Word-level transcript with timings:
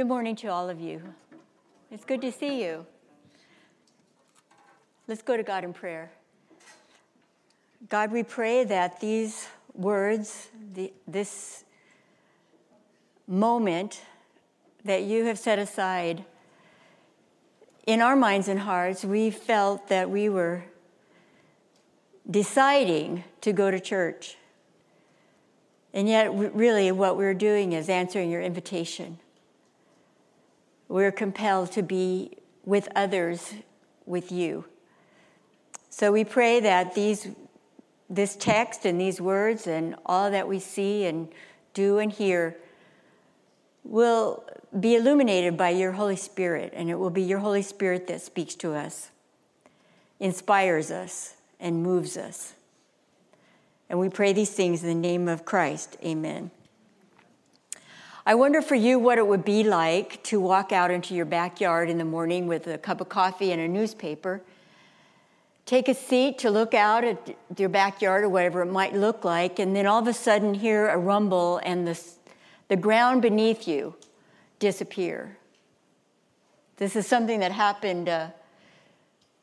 Good 0.00 0.08
morning 0.08 0.34
to 0.36 0.48
all 0.48 0.70
of 0.70 0.80
you. 0.80 1.02
It's 1.90 2.06
good 2.06 2.22
to 2.22 2.32
see 2.32 2.64
you. 2.64 2.86
Let's 5.06 5.20
go 5.20 5.36
to 5.36 5.42
God 5.42 5.62
in 5.62 5.74
prayer. 5.74 6.10
God, 7.90 8.10
we 8.10 8.22
pray 8.22 8.64
that 8.64 9.00
these 9.00 9.46
words, 9.74 10.48
the, 10.72 10.90
this 11.06 11.64
moment 13.28 14.00
that 14.86 15.02
you 15.02 15.26
have 15.26 15.38
set 15.38 15.58
aside 15.58 16.24
in 17.86 18.00
our 18.00 18.16
minds 18.16 18.48
and 18.48 18.60
hearts, 18.60 19.04
we 19.04 19.30
felt 19.30 19.88
that 19.88 20.08
we 20.08 20.30
were 20.30 20.64
deciding 22.30 23.24
to 23.42 23.52
go 23.52 23.70
to 23.70 23.78
church. 23.78 24.38
And 25.92 26.08
yet, 26.08 26.34
really, 26.34 26.90
what 26.90 27.18
we're 27.18 27.34
doing 27.34 27.74
is 27.74 27.90
answering 27.90 28.30
your 28.30 28.40
invitation. 28.40 29.18
We're 30.90 31.12
compelled 31.12 31.70
to 31.72 31.84
be 31.84 32.32
with 32.64 32.88
others 32.96 33.54
with 34.06 34.32
you. 34.32 34.64
So 35.88 36.10
we 36.10 36.24
pray 36.24 36.58
that 36.58 36.96
these, 36.96 37.28
this 38.08 38.34
text 38.34 38.84
and 38.84 39.00
these 39.00 39.20
words 39.20 39.68
and 39.68 39.94
all 40.04 40.32
that 40.32 40.48
we 40.48 40.58
see 40.58 41.04
and 41.04 41.28
do 41.74 41.98
and 41.98 42.10
hear 42.10 42.56
will 43.84 44.42
be 44.80 44.96
illuminated 44.96 45.56
by 45.56 45.70
your 45.70 45.92
Holy 45.92 46.16
Spirit, 46.16 46.72
and 46.74 46.90
it 46.90 46.96
will 46.96 47.08
be 47.08 47.22
your 47.22 47.38
Holy 47.38 47.62
Spirit 47.62 48.08
that 48.08 48.20
speaks 48.20 48.56
to 48.56 48.74
us, 48.74 49.12
inspires 50.18 50.90
us, 50.90 51.36
and 51.60 51.84
moves 51.84 52.16
us. 52.16 52.54
And 53.88 54.00
we 54.00 54.08
pray 54.08 54.32
these 54.32 54.50
things 54.50 54.82
in 54.82 54.88
the 54.88 54.94
name 54.96 55.28
of 55.28 55.44
Christ. 55.44 55.96
Amen. 56.04 56.50
I 58.26 58.34
wonder 58.34 58.60
for 58.60 58.74
you 58.74 58.98
what 58.98 59.16
it 59.16 59.26
would 59.26 59.44
be 59.44 59.64
like 59.64 60.22
to 60.24 60.40
walk 60.40 60.72
out 60.72 60.90
into 60.90 61.14
your 61.14 61.24
backyard 61.24 61.88
in 61.88 61.96
the 61.96 62.04
morning 62.04 62.46
with 62.46 62.66
a 62.66 62.76
cup 62.76 63.00
of 63.00 63.08
coffee 63.08 63.50
and 63.50 63.60
a 63.60 63.68
newspaper. 63.68 64.42
Take 65.64 65.88
a 65.88 65.94
seat 65.94 66.38
to 66.38 66.50
look 66.50 66.74
out 66.74 67.02
at 67.02 67.34
your 67.56 67.70
backyard 67.70 68.24
or 68.24 68.28
whatever 68.28 68.60
it 68.60 68.66
might 68.66 68.94
look 68.94 69.24
like, 69.24 69.58
and 69.58 69.74
then 69.74 69.86
all 69.86 70.00
of 70.00 70.06
a 70.06 70.12
sudden 70.12 70.52
hear 70.52 70.88
a 70.88 70.98
rumble 70.98 71.60
and 71.64 71.86
the, 71.86 71.98
the 72.68 72.76
ground 72.76 73.22
beneath 73.22 73.66
you 73.66 73.94
disappear. 74.58 75.38
This 76.76 76.96
is 76.96 77.06
something 77.06 77.40
that 77.40 77.52
happened 77.52 78.08
uh, 78.08 78.28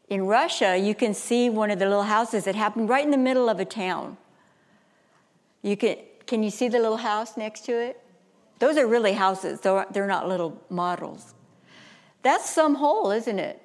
in 0.08 0.28
Russia. 0.28 0.78
You 0.78 0.94
can 0.94 1.16
see 1.16 1.50
one 1.50 1.72
of 1.72 1.80
the 1.80 1.86
little 1.86 2.04
houses 2.04 2.44
that 2.44 2.56
happened 2.56 2.90
right 2.90 3.04
in 3.04 3.12
the 3.12 3.18
middle 3.18 3.50
of 3.50 3.60
a 3.60 3.66
town. 3.66 4.18
You 5.64 5.76
can, 5.76 5.98
can 6.28 6.44
you 6.44 6.52
see 6.52 6.68
the 6.68 6.80
little 6.80 6.98
house 6.98 7.38
next 7.38 7.66
to 7.66 7.72
it? 7.72 8.04
Those 8.60 8.78
are 8.78 8.88
really 8.88 9.14
houses, 9.14 9.60
they're 9.62 10.08
not 10.08 10.28
little 10.28 10.62
models. 10.70 11.34
That's 12.24 12.50
some 12.50 12.76
hole, 12.76 13.12
isn't 13.12 13.40
it? 13.40 13.62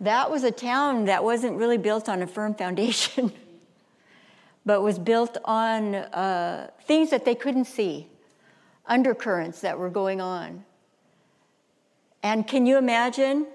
That 0.00 0.30
was 0.30 0.44
a 0.44 0.50
town 0.50 1.06
that 1.06 1.24
wasn't 1.24 1.56
really 1.56 1.78
built 1.78 2.08
on 2.08 2.22
a 2.22 2.26
firm 2.26 2.54
foundation, 2.54 3.32
but 4.66 4.82
was 4.82 4.98
built 4.98 5.36
on 5.44 5.94
uh, 5.94 6.70
things 6.84 7.10
that 7.10 7.24
they 7.24 7.34
couldn't 7.34 7.66
see, 7.66 8.06
undercurrents 8.86 9.60
that 9.60 9.78
were 9.78 9.90
going 9.90 10.20
on. 10.20 10.64
And 12.22 12.46
can 12.46 12.66
you 12.66 12.76
imagine 12.76 13.46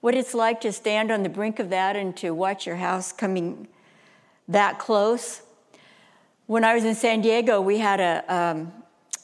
what 0.00 0.14
it's 0.14 0.34
like 0.34 0.60
to 0.60 0.72
stand 0.72 1.10
on 1.10 1.22
the 1.22 1.28
brink 1.28 1.58
of 1.58 1.70
that 1.70 1.96
and 1.96 2.16
to 2.18 2.30
watch 2.30 2.66
your 2.66 2.76
house 2.76 3.12
coming 3.12 3.68
that 4.48 4.78
close? 4.78 5.42
When 6.46 6.62
I 6.62 6.74
was 6.76 6.84
in 6.84 6.94
San 6.94 7.22
Diego, 7.22 7.60
we 7.60 7.78
had 7.78 7.98
a, 7.98 8.22
um, 8.32 8.72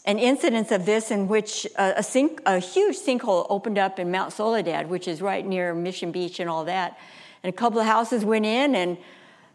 an 0.05 0.19
incident 0.19 0.73
of 0.73 0.85
this 0.85 1.13
in 1.13 1.29
which 1.29 1.69
a, 1.79 1.99
a, 1.99 2.03
sink, 2.03 2.43
a 2.47 2.59
huge 2.59 2.99
sinkhole 2.99 3.47
opened 3.49 3.79
up 3.79 4.01
in 4.01 4.11
Mount 4.11 4.33
Soledad, 4.33 4.91
which 4.91 5.07
is 5.07 5.23
right 5.23 5.47
near 5.47 5.73
Mission 5.73 6.11
Beach 6.11 6.41
and 6.41 6.51
all 6.51 6.65
that. 6.65 6.99
And 7.45 7.55
a 7.55 7.57
couple 7.57 7.79
of 7.79 7.87
houses 7.87 8.25
went 8.25 8.45
in, 8.45 8.75
and 8.75 8.99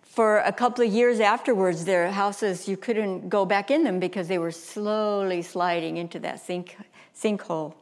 for 0.01 0.37
a 0.37 0.53
couple 0.53 0.85
of 0.85 0.93
years 0.93 1.19
afterwards, 1.19 1.83
their 1.83 2.09
houses, 2.09 2.69
you 2.69 2.77
couldn't 2.77 3.27
go 3.27 3.45
back 3.45 3.69
in 3.69 3.83
them 3.83 3.99
because 3.99 4.29
they 4.29 4.37
were 4.37 4.51
slowly 4.51 5.41
sliding 5.41 5.97
into 5.97 6.19
that 6.19 6.39
sink, 6.39 6.77
sinkhole. 7.13 7.73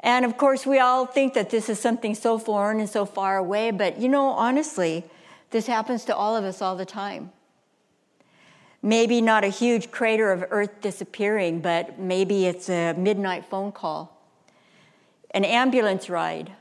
And 0.00 0.24
of 0.24 0.38
course, 0.38 0.64
we 0.64 0.78
all 0.78 1.04
think 1.04 1.34
that 1.34 1.50
this 1.50 1.68
is 1.68 1.78
something 1.78 2.14
so 2.14 2.38
foreign 2.38 2.80
and 2.80 2.88
so 2.88 3.04
far 3.04 3.36
away, 3.36 3.72
but 3.72 4.00
you 4.00 4.08
know, 4.08 4.28
honestly, 4.28 5.04
this 5.50 5.66
happens 5.66 6.06
to 6.06 6.16
all 6.16 6.34
of 6.34 6.44
us 6.44 6.62
all 6.62 6.76
the 6.76 6.86
time. 6.86 7.30
Maybe 8.84 9.22
not 9.22 9.44
a 9.44 9.48
huge 9.48 9.90
crater 9.90 10.30
of 10.30 10.44
Earth 10.50 10.82
disappearing, 10.82 11.60
but 11.60 11.98
maybe 11.98 12.44
it's 12.44 12.68
a 12.68 12.92
midnight 12.92 13.46
phone 13.46 13.72
call, 13.72 14.14
an 15.30 15.42
ambulance 15.42 16.10
ride, 16.10 16.52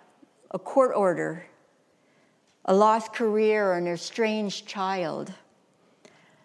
a 0.49 0.57
court 0.57 0.93
order, 0.95 1.47
a 2.63 2.73
lost 2.73 3.11
career 3.11 3.71
or 3.71 3.73
an 3.73 3.87
estranged 3.87 4.65
child, 4.65 5.33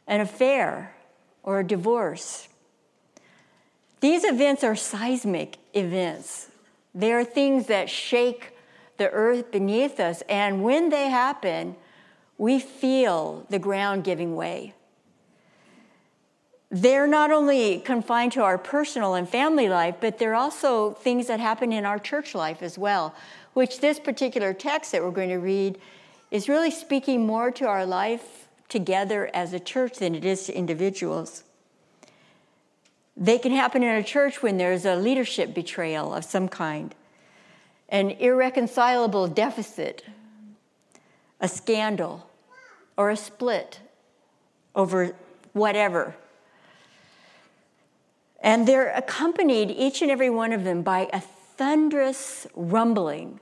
an 0.08 0.20
affair 0.20 0.96
or 1.44 1.60
a 1.60 1.64
divorce. 1.64 2.48
These 4.00 4.24
events 4.24 4.64
are 4.64 4.74
seismic 4.74 5.58
events. 5.74 6.48
They 6.92 7.12
are 7.12 7.22
things 7.22 7.68
that 7.68 7.88
shake 7.88 8.50
the 8.96 9.10
earth 9.10 9.52
beneath 9.52 10.00
us, 10.00 10.24
and 10.28 10.64
when 10.64 10.88
they 10.88 11.08
happen, 11.08 11.76
we 12.36 12.58
feel 12.58 13.46
the 13.48 13.60
ground 13.60 14.02
giving 14.02 14.34
way 14.34 14.74
they're 16.70 17.06
not 17.06 17.30
only 17.30 17.78
confined 17.80 18.32
to 18.32 18.42
our 18.42 18.58
personal 18.58 19.14
and 19.14 19.28
family 19.28 19.68
life, 19.68 19.96
but 20.00 20.18
they're 20.18 20.34
also 20.34 20.92
things 20.92 21.26
that 21.28 21.40
happen 21.40 21.72
in 21.72 21.84
our 21.84 21.98
church 21.98 22.34
life 22.34 22.62
as 22.62 22.76
well, 22.76 23.14
which 23.54 23.80
this 23.80 23.98
particular 23.98 24.52
text 24.52 24.92
that 24.92 25.02
we're 25.02 25.10
going 25.10 25.30
to 25.30 25.38
read 25.38 25.78
is 26.30 26.48
really 26.48 26.70
speaking 26.70 27.26
more 27.26 27.50
to 27.50 27.66
our 27.66 27.86
life 27.86 28.48
together 28.68 29.30
as 29.32 29.54
a 29.54 29.60
church 29.60 29.98
than 29.98 30.14
it 30.14 30.26
is 30.26 30.44
to 30.44 30.52
individuals. 30.54 31.42
They 33.16 33.38
can 33.38 33.52
happen 33.52 33.82
in 33.82 33.94
a 33.94 34.02
church 34.02 34.42
when 34.42 34.58
there's 34.58 34.84
a 34.84 34.94
leadership 34.94 35.54
betrayal 35.54 36.14
of 36.14 36.24
some 36.24 36.48
kind, 36.48 36.94
an 37.88 38.10
irreconcilable 38.10 39.26
deficit, 39.26 40.04
a 41.40 41.48
scandal, 41.48 42.28
or 42.98 43.08
a 43.08 43.16
split 43.16 43.80
over 44.74 45.14
whatever 45.54 46.14
and 48.40 48.66
they're 48.66 48.90
accompanied, 48.90 49.70
each 49.70 50.02
and 50.02 50.10
every 50.10 50.30
one 50.30 50.52
of 50.52 50.64
them, 50.64 50.82
by 50.82 51.08
a 51.12 51.20
thunderous 51.20 52.46
rumbling 52.54 53.40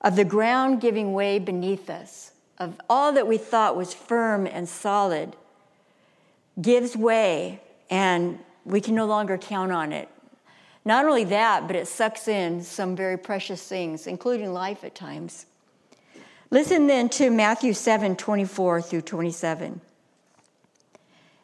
of 0.00 0.16
the 0.16 0.24
ground 0.24 0.80
giving 0.80 1.12
way 1.12 1.38
beneath 1.38 1.90
us, 1.90 2.32
of 2.58 2.80
all 2.88 3.12
that 3.12 3.26
we 3.26 3.36
thought 3.36 3.76
was 3.76 3.92
firm 3.92 4.46
and 4.46 4.68
solid, 4.68 5.34
gives 6.60 6.96
way, 6.96 7.60
and 7.90 8.38
we 8.64 8.80
can 8.80 8.94
no 8.94 9.06
longer 9.06 9.36
count 9.36 9.72
on 9.72 9.92
it. 9.92 10.08
Not 10.84 11.04
only 11.04 11.24
that, 11.24 11.66
but 11.66 11.76
it 11.76 11.88
sucks 11.88 12.28
in 12.28 12.62
some 12.62 12.96
very 12.96 13.18
precious 13.18 13.66
things, 13.66 14.06
including 14.06 14.52
life 14.52 14.84
at 14.84 14.94
times. 14.94 15.46
Listen 16.50 16.86
then 16.86 17.08
to 17.10 17.30
Matthew 17.30 17.72
7 17.74 18.16
24 18.16 18.82
through 18.82 19.02
27. 19.02 19.80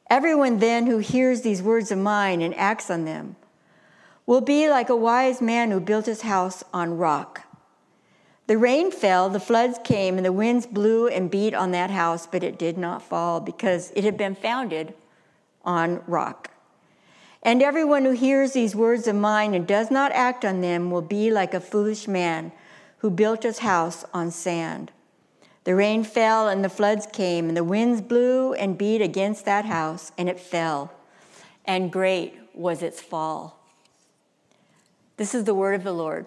Everyone 0.08 0.58
then 0.58 0.86
who 0.86 0.98
hears 0.98 1.42
these 1.42 1.62
words 1.62 1.90
of 1.90 1.98
mine 1.98 2.40
and 2.40 2.54
acts 2.56 2.90
on 2.90 3.04
them 3.04 3.36
will 4.24 4.40
be 4.40 4.68
like 4.68 4.88
a 4.88 4.96
wise 4.96 5.40
man 5.40 5.70
who 5.70 5.80
built 5.80 6.06
his 6.06 6.22
house 6.22 6.62
on 6.72 6.96
rock. 6.96 7.42
The 8.46 8.58
rain 8.58 8.92
fell, 8.92 9.28
the 9.28 9.40
floods 9.40 9.78
came, 9.82 10.16
and 10.16 10.24
the 10.24 10.32
winds 10.32 10.66
blew 10.66 11.08
and 11.08 11.30
beat 11.30 11.54
on 11.54 11.72
that 11.72 11.90
house, 11.90 12.28
but 12.28 12.44
it 12.44 12.58
did 12.58 12.78
not 12.78 13.02
fall 13.02 13.40
because 13.40 13.92
it 13.96 14.04
had 14.04 14.16
been 14.16 14.36
founded 14.36 14.94
on 15.64 16.02
rock. 16.06 16.50
And 17.42 17.60
everyone 17.62 18.04
who 18.04 18.12
hears 18.12 18.52
these 18.52 18.76
words 18.76 19.08
of 19.08 19.16
mine 19.16 19.54
and 19.54 19.66
does 19.66 19.90
not 19.90 20.12
act 20.12 20.44
on 20.44 20.60
them 20.60 20.90
will 20.92 21.02
be 21.02 21.30
like 21.30 21.54
a 21.54 21.60
foolish 21.60 22.06
man 22.06 22.52
who 22.98 23.10
built 23.10 23.42
his 23.42 23.58
house 23.58 24.04
on 24.14 24.30
sand. 24.30 24.92
The 25.66 25.74
rain 25.74 26.04
fell 26.04 26.48
and 26.48 26.64
the 26.64 26.68
floods 26.68 27.08
came, 27.12 27.48
and 27.48 27.56
the 27.56 27.64
winds 27.64 28.00
blew 28.00 28.54
and 28.54 28.78
beat 28.78 29.02
against 29.02 29.44
that 29.46 29.64
house, 29.64 30.12
and 30.16 30.28
it 30.28 30.38
fell, 30.38 30.92
and 31.64 31.90
great 31.90 32.38
was 32.54 32.84
its 32.84 33.00
fall. 33.00 33.58
This 35.16 35.34
is 35.34 35.42
the 35.42 35.54
word 35.54 35.74
of 35.74 35.82
the 35.82 35.92
Lord. 35.92 36.26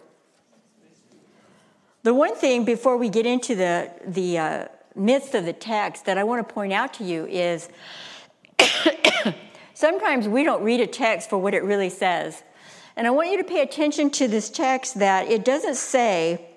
The 2.03 2.13
one 2.13 2.35
thing 2.35 2.65
before 2.65 2.97
we 2.97 3.07
get 3.07 3.25
into 3.25 3.55
the, 3.55 3.89
the 4.05 4.37
uh, 4.37 4.65
midst 4.93 5.33
of 5.33 5.45
the 5.45 5.53
text 5.53 6.03
that 6.03 6.17
I 6.17 6.25
want 6.25 6.45
to 6.45 6.53
point 6.53 6.73
out 6.73 6.93
to 6.95 7.05
you 7.05 7.25
is 7.27 7.69
sometimes 9.73 10.27
we 10.27 10.43
don't 10.43 10.63
read 10.63 10.81
a 10.81 10.87
text 10.87 11.29
for 11.29 11.37
what 11.37 11.53
it 11.53 11.63
really 11.63 11.89
says. 11.89 12.43
And 12.97 13.07
I 13.07 13.11
want 13.11 13.31
you 13.31 13.37
to 13.37 13.45
pay 13.45 13.61
attention 13.61 14.09
to 14.11 14.27
this 14.27 14.49
text 14.49 14.99
that 14.99 15.31
it 15.31 15.45
doesn't 15.45 15.75
say, 15.75 16.48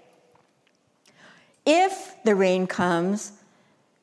if 1.65 2.17
the 2.25 2.35
rain 2.35 2.67
comes, 2.67 3.33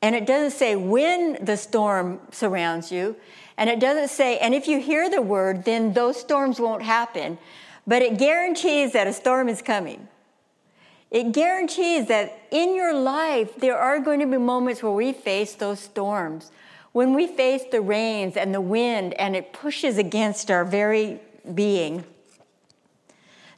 and 0.01 0.15
it 0.15 0.25
doesn't 0.25 0.57
say 0.57 0.75
when 0.75 1.43
the 1.43 1.57
storm 1.57 2.19
surrounds 2.31 2.91
you, 2.91 3.15
And 3.59 3.69
it 3.69 3.81
doesn't 3.81 4.07
say, 4.07 4.37
and 4.37 4.55
if 4.55 4.69
you 4.69 4.79
hear 4.79 5.09
the 5.09 5.21
word, 5.21 5.65
then 5.65 5.91
those 5.91 6.17
storms 6.17 6.61
won't 6.61 6.81
happen. 6.81 7.37
But 7.85 8.01
it 8.01 8.17
guarantees 8.17 8.93
that 8.93 9.05
a 9.05 9.11
storm 9.11 9.49
is 9.49 9.61
coming. 9.61 10.07
It 11.11 11.33
guarantees 11.33 12.07
that 12.07 12.39
in 12.51 12.73
your 12.73 12.93
life, 12.93 13.57
there 13.57 13.77
are 13.77 13.99
going 13.99 14.21
to 14.21 14.25
be 14.25 14.37
moments 14.37 14.81
where 14.81 14.93
we 14.93 15.11
face 15.11 15.55
those 15.55 15.81
storms. 15.81 16.53
When 16.93 17.13
we 17.13 17.27
face 17.27 17.63
the 17.69 17.81
rains 17.81 18.37
and 18.37 18.55
the 18.55 18.61
wind, 18.61 19.13
and 19.15 19.35
it 19.35 19.51
pushes 19.51 19.97
against 19.97 20.49
our 20.49 20.63
very 20.63 21.19
being. 21.53 22.05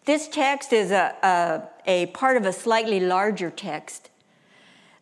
This 0.05 0.27
text 0.27 0.73
is 0.73 0.91
a, 0.91 1.15
a, 1.23 1.61
a 1.85 2.05
part 2.07 2.37
of 2.37 2.45
a 2.45 2.53
slightly 2.53 2.99
larger 2.99 3.51
text 3.51 4.09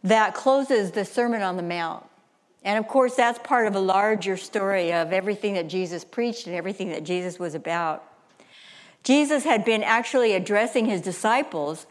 that 0.03 0.33
closes 0.33 0.91
the 0.91 1.05
Sermon 1.05 1.41
on 1.41 1.57
the 1.57 1.63
Mount. 1.63 2.05
And 2.63 2.77
of 2.77 2.87
course, 2.89 3.15
that's 3.15 3.39
part 3.39 3.67
of 3.67 3.75
a 3.75 3.79
larger 3.79 4.35
story 4.35 4.91
of 4.91 5.13
everything 5.13 5.53
that 5.53 5.69
Jesus 5.69 6.03
preached 6.03 6.47
and 6.47 6.55
everything 6.55 6.89
that 6.89 7.03
Jesus 7.05 7.39
was 7.39 7.55
about. 7.55 8.03
Jesus 9.03 9.45
had 9.45 9.63
been 9.63 9.83
actually 9.83 10.33
addressing 10.33 10.85
his 10.85 10.99
disciples, 10.99 11.85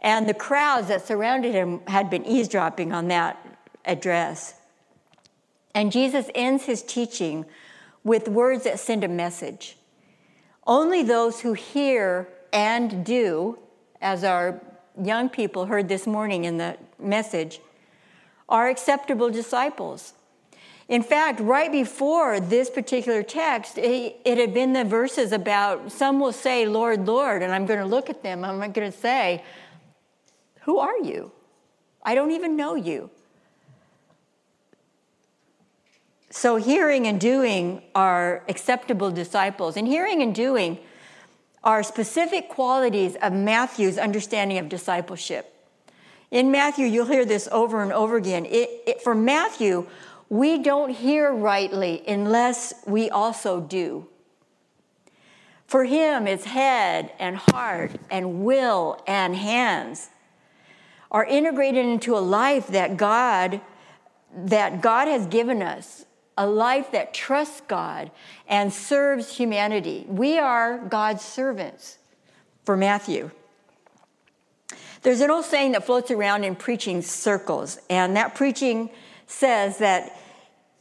and 0.00 0.28
the 0.28 0.34
crowds 0.34 0.86
that 0.88 1.04
surrounded 1.04 1.52
him 1.52 1.80
had 1.88 2.08
been 2.10 2.24
eavesdropping 2.24 2.92
on 2.92 3.08
that 3.08 3.36
address. 3.84 4.54
And 5.74 5.90
Jesus 5.90 6.30
ends 6.34 6.64
his 6.64 6.82
teaching 6.82 7.44
with 8.04 8.28
words 8.28 8.62
that 8.64 8.78
send 8.78 9.02
a 9.02 9.08
message. 9.08 9.76
Only 10.66 11.02
those 11.02 11.40
who 11.40 11.54
hear 11.54 12.28
and 12.54 13.04
do, 13.04 13.58
as 14.00 14.22
our 14.22 14.60
young 15.02 15.28
people 15.28 15.66
heard 15.66 15.88
this 15.88 16.06
morning 16.06 16.44
in 16.44 16.56
the 16.56 16.78
message, 17.00 17.60
are 18.48 18.68
acceptable 18.68 19.28
disciples. 19.28 20.14
In 20.88 21.02
fact, 21.02 21.40
right 21.40 21.72
before 21.72 22.38
this 22.38 22.70
particular 22.70 23.22
text, 23.22 23.76
it, 23.76 24.38
had 24.38 24.54
been 24.54 24.72
the 24.72 24.84
verses 24.84 25.32
about 25.32 25.90
some 25.90 26.20
will 26.20 26.32
say, 26.32 26.66
Lord, 26.66 27.06
Lord, 27.06 27.42
and 27.42 27.52
I'm 27.52 27.66
going 27.66 27.80
to 27.80 27.86
look 27.86 28.08
at 28.08 28.22
them. 28.22 28.44
I'm 28.44 28.58
going 28.58 28.92
to 28.92 28.96
say, 28.96 29.42
Who 30.62 30.78
are 30.78 30.98
you? 30.98 31.32
I 32.02 32.14
don't 32.14 32.30
even 32.30 32.54
know 32.56 32.76
you. 32.76 33.10
So, 36.30 36.56
hearing 36.56 37.06
and 37.06 37.20
doing 37.20 37.82
are 37.94 38.42
acceptable 38.48 39.10
disciples. 39.10 39.76
And 39.76 39.88
hearing 39.88 40.20
and 40.20 40.34
doing 40.34 40.78
are 41.64 41.82
specific 41.82 42.48
qualities 42.48 43.16
of 43.20 43.32
Matthew's 43.32 43.98
understanding 43.98 44.58
of 44.58 44.68
discipleship. 44.68 45.50
In 46.30 46.50
Matthew, 46.50 46.86
you'll 46.86 47.06
hear 47.06 47.24
this 47.24 47.48
over 47.50 47.82
and 47.82 47.92
over 47.92 48.16
again. 48.16 48.44
It, 48.46 48.70
it, 48.86 49.02
for 49.02 49.14
Matthew, 49.14 49.86
we 50.28 50.62
don't 50.62 50.90
hear 50.90 51.32
rightly 51.32 52.02
unless 52.06 52.74
we 52.86 53.10
also 53.10 53.60
do. 53.60 54.06
For 55.66 55.84
him, 55.84 56.26
it's 56.26 56.44
head 56.44 57.12
and 57.18 57.36
heart 57.36 57.92
and 58.10 58.44
will 58.44 59.02
and 59.06 59.34
hands 59.34 60.10
are 61.10 61.24
integrated 61.24 61.86
into 61.86 62.16
a 62.16 62.20
life 62.20 62.68
that 62.68 62.96
God 62.96 63.60
that 64.36 64.80
God 64.80 65.06
has 65.06 65.26
given 65.26 65.62
us, 65.62 66.04
a 66.36 66.46
life 66.46 66.90
that 66.92 67.14
trusts 67.14 67.62
God 67.68 68.10
and 68.48 68.72
serves 68.72 69.36
humanity. 69.36 70.04
We 70.08 70.38
are 70.38 70.78
God's 70.78 71.22
servants 71.24 71.98
for 72.64 72.76
Matthew. 72.76 73.30
There's 75.02 75.20
an 75.20 75.30
old 75.30 75.44
saying 75.44 75.72
that 75.72 75.84
floats 75.84 76.10
around 76.10 76.44
in 76.44 76.56
preaching 76.56 77.02
circles, 77.02 77.78
and 77.90 78.16
that 78.16 78.34
preaching 78.34 78.90
says 79.26 79.78
that 79.78 80.18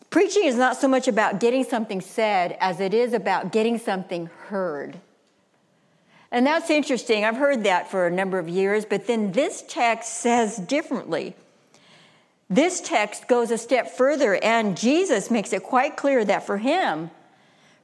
preaching 0.10 0.46
is 0.46 0.56
not 0.56 0.78
so 0.78 0.88
much 0.88 1.08
about 1.08 1.40
getting 1.40 1.64
something 1.64 2.00
said 2.00 2.58
as 2.60 2.80
it 2.80 2.94
is 2.94 3.14
about 3.14 3.52
getting 3.52 3.78
something 3.78 4.30
heard. 4.48 4.98
And 6.32 6.48
that's 6.48 6.70
interesting. 6.70 7.26
I've 7.26 7.36
heard 7.36 7.66
that 7.66 7.92
for 7.92 8.08
a 8.08 8.12
number 8.12 8.40
of 8.40 8.50
years, 8.50 8.86
but 8.86 9.08
then 9.08 9.34
this 9.34 9.64
text 9.68 10.22
says 10.22 10.58
differently. 10.58 11.36
This 12.54 12.82
text 12.82 13.28
goes 13.28 13.50
a 13.50 13.58
step 13.58 13.90
further, 13.98 14.36
and 14.36 14.78
Jesus 14.78 15.32
makes 15.32 15.54
it 15.54 15.64
quite 15.64 15.98
clear 15.98 16.24
that 16.24 16.46
for 16.46 16.60
him, 16.60 17.10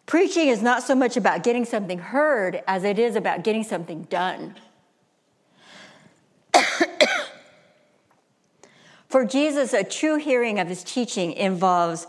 preaching 0.05 0.47
is 0.47 0.61
not 0.61 0.83
so 0.83 0.93
much 0.93 1.17
about 1.17 1.41
getting 1.41 1.65
something 1.65 1.97
heard 1.97 2.61
as 2.67 2.83
it 2.83 2.99
is 2.99 3.15
about 3.15 3.43
getting 3.43 3.63
something 3.63 4.03
done. 4.03 4.53
For 9.09 9.25
Jesus, 9.25 9.73
a 9.73 9.83
true 9.83 10.17
hearing 10.17 10.59
of 10.59 10.67
his 10.67 10.83
teaching 10.83 11.33
involves 11.33 12.05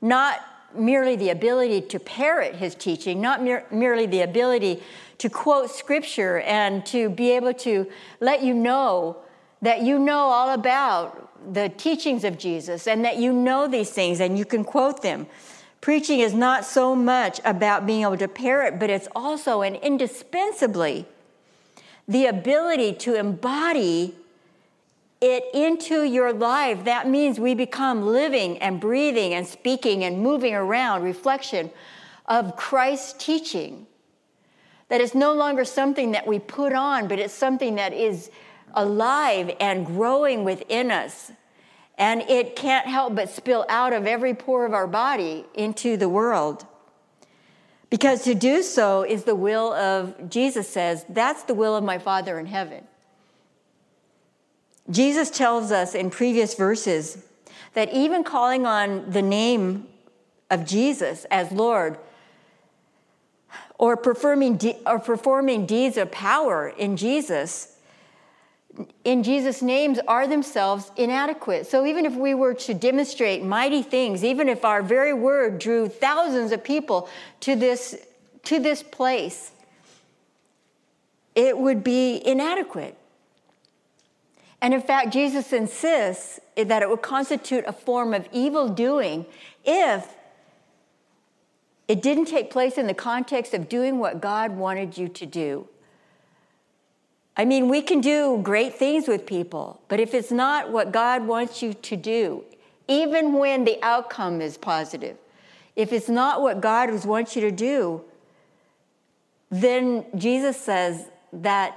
not 0.00 0.38
merely 0.76 1.16
the 1.16 1.30
ability 1.30 1.80
to 1.80 1.98
parrot 1.98 2.54
his 2.54 2.76
teaching, 2.76 3.20
not 3.20 3.42
mer- 3.42 3.66
merely 3.72 4.06
the 4.06 4.20
ability 4.20 4.80
to 5.18 5.28
quote 5.28 5.72
scripture 5.72 6.38
and 6.42 6.86
to 6.86 7.08
be 7.08 7.32
able 7.32 7.54
to 7.54 7.90
let 8.20 8.44
you 8.44 8.54
know 8.54 9.16
that 9.60 9.82
you 9.82 9.98
know 9.98 10.20
all 10.20 10.50
about 10.54 11.25
the 11.52 11.68
teachings 11.68 12.24
of 12.24 12.38
Jesus 12.38 12.86
and 12.86 13.04
that 13.04 13.16
you 13.16 13.32
know 13.32 13.66
these 13.68 13.90
things 13.90 14.20
and 14.20 14.38
you 14.38 14.44
can 14.44 14.64
quote 14.64 15.02
them. 15.02 15.26
Preaching 15.80 16.20
is 16.20 16.34
not 16.34 16.64
so 16.64 16.96
much 16.96 17.40
about 17.44 17.86
being 17.86 18.02
able 18.02 18.16
to 18.16 18.28
parrot, 18.28 18.78
but 18.78 18.90
it's 18.90 19.08
also 19.14 19.62
and 19.62 19.76
indispensably 19.76 21.06
the 22.08 22.26
ability 22.26 22.92
to 22.94 23.14
embody 23.14 24.14
it 25.20 25.44
into 25.54 26.04
your 26.04 26.32
life, 26.32 26.84
that 26.84 27.08
means 27.08 27.40
we 27.40 27.54
become 27.54 28.06
living 28.06 28.58
and 28.58 28.80
breathing 28.80 29.32
and 29.32 29.46
speaking 29.46 30.04
and 30.04 30.20
moving 30.20 30.54
around, 30.54 31.02
reflection 31.02 31.70
of 32.26 32.56
Christ's 32.56 33.14
teaching. 33.14 33.86
That 34.88 35.00
it's 35.00 35.14
no 35.14 35.32
longer 35.32 35.64
something 35.64 36.12
that 36.12 36.26
we 36.26 36.38
put 36.38 36.72
on, 36.72 37.08
but 37.08 37.18
it's 37.18 37.34
something 37.34 37.76
that 37.76 37.92
is 37.92 38.30
alive 38.76 39.56
and 39.58 39.84
growing 39.84 40.44
within 40.44 40.90
us. 40.90 41.32
And 41.98 42.22
it 42.22 42.54
can't 42.54 42.86
help 42.86 43.14
but 43.14 43.30
spill 43.30 43.64
out 43.68 43.92
of 43.92 44.06
every 44.06 44.34
pore 44.34 44.66
of 44.66 44.74
our 44.74 44.86
body 44.86 45.46
into 45.54 45.96
the 45.96 46.08
world. 46.08 46.66
Because 47.88 48.22
to 48.24 48.34
do 48.34 48.62
so 48.62 49.02
is 49.02 49.24
the 49.24 49.34
will 49.34 49.72
of, 49.72 50.28
Jesus 50.28 50.68
says, 50.68 51.06
that's 51.08 51.44
the 51.44 51.54
will 51.54 51.74
of 51.74 51.84
my 51.84 51.98
Father 51.98 52.38
in 52.38 52.46
heaven. 52.46 52.84
Jesus 54.90 55.30
tells 55.30 55.72
us 55.72 55.94
in 55.94 56.10
previous 56.10 56.54
verses 56.54 57.24
that 57.74 57.92
even 57.92 58.24
calling 58.24 58.66
on 58.66 59.10
the 59.10 59.22
name 59.22 59.86
of 60.50 60.64
Jesus 60.64 61.26
as 61.30 61.50
Lord 61.50 61.98
or 63.78 63.96
performing, 63.96 64.56
de- 64.56 64.78
or 64.86 64.98
performing 64.98 65.66
deeds 65.66 65.96
of 65.96 66.10
power 66.10 66.68
in 66.68 66.96
Jesus 66.96 67.75
in 69.04 69.22
Jesus' 69.22 69.62
names 69.62 69.98
are 70.08 70.26
themselves 70.26 70.90
inadequate. 70.96 71.66
So 71.66 71.86
even 71.86 72.04
if 72.04 72.14
we 72.14 72.34
were 72.34 72.54
to 72.54 72.74
demonstrate 72.74 73.42
mighty 73.42 73.82
things, 73.82 74.24
even 74.24 74.48
if 74.48 74.64
our 74.64 74.82
very 74.82 75.12
word 75.12 75.58
drew 75.58 75.88
thousands 75.88 76.52
of 76.52 76.64
people 76.64 77.08
to 77.40 77.54
this, 77.54 77.96
to 78.44 78.58
this 78.58 78.82
place, 78.82 79.52
it 81.34 81.56
would 81.56 81.84
be 81.84 82.20
inadequate. 82.24 82.96
And 84.60 84.74
in 84.74 84.80
fact, 84.80 85.12
Jesus 85.12 85.52
insists 85.52 86.40
that 86.56 86.82
it 86.82 86.88
would 86.88 87.02
constitute 87.02 87.64
a 87.66 87.72
form 87.72 88.14
of 88.14 88.26
evil 88.32 88.68
doing 88.68 89.26
if 89.64 90.08
it 91.88 92.02
didn't 92.02 92.24
take 92.24 92.50
place 92.50 92.78
in 92.78 92.86
the 92.86 92.94
context 92.94 93.54
of 93.54 93.68
doing 93.68 93.98
what 93.98 94.20
God 94.20 94.56
wanted 94.56 94.98
you 94.98 95.08
to 95.08 95.26
do. 95.26 95.68
I 97.36 97.44
mean, 97.44 97.68
we 97.68 97.82
can 97.82 98.00
do 98.00 98.40
great 98.42 98.74
things 98.74 99.06
with 99.06 99.26
people, 99.26 99.80
but 99.88 100.00
if 100.00 100.14
it's 100.14 100.30
not 100.30 100.70
what 100.70 100.90
God 100.90 101.26
wants 101.26 101.62
you 101.62 101.74
to 101.74 101.96
do, 101.96 102.44
even 102.88 103.34
when 103.34 103.64
the 103.64 103.78
outcome 103.82 104.40
is 104.40 104.56
positive, 104.56 105.16
if 105.74 105.92
it's 105.92 106.08
not 106.08 106.40
what 106.40 106.60
God 106.60 107.04
wants 107.04 107.36
you 107.36 107.42
to 107.42 107.50
do, 107.50 108.02
then 109.50 110.06
Jesus 110.16 110.56
says 110.58 111.06
that 111.32 111.76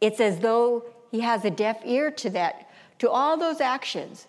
it's 0.00 0.20
as 0.20 0.38
though 0.38 0.84
he 1.10 1.20
has 1.20 1.44
a 1.44 1.50
deaf 1.50 1.80
ear 1.84 2.10
to 2.12 2.30
that, 2.30 2.70
to 3.00 3.10
all 3.10 3.36
those 3.36 3.60
actions. 3.60 4.26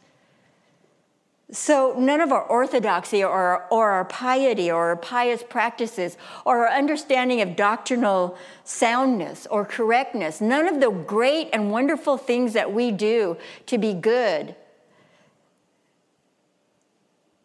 So 1.52 1.94
none 1.98 2.22
of 2.22 2.32
our 2.32 2.44
orthodoxy 2.44 3.24
or, 3.24 3.66
or 3.70 3.92
our 3.92 4.06
piety 4.06 4.72
or 4.72 4.90
our 4.90 4.96
pious 4.96 5.44
practices 5.44 6.16
or 6.46 6.66
our 6.66 6.74
understanding 6.74 7.42
of 7.42 7.58
doctrinal 7.58 8.38
soundness 8.64 9.48
or 9.52 9.66
correctness, 9.66 10.40
none 10.40 10.68
of 10.68 10.80
the 10.80 10.90
great 10.90 11.50
and 11.52 11.70
wonderful 11.70 12.18
things 12.18 12.54
that 12.54 12.72
we 12.72 12.90
do 12.90 13.38
to 13.66 13.78
be 13.78 13.94
good 13.94 14.56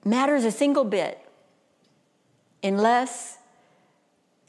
matters 0.05 0.45
a 0.45 0.53
single 0.53 0.85
bit 0.85 1.21
unless 2.63 3.39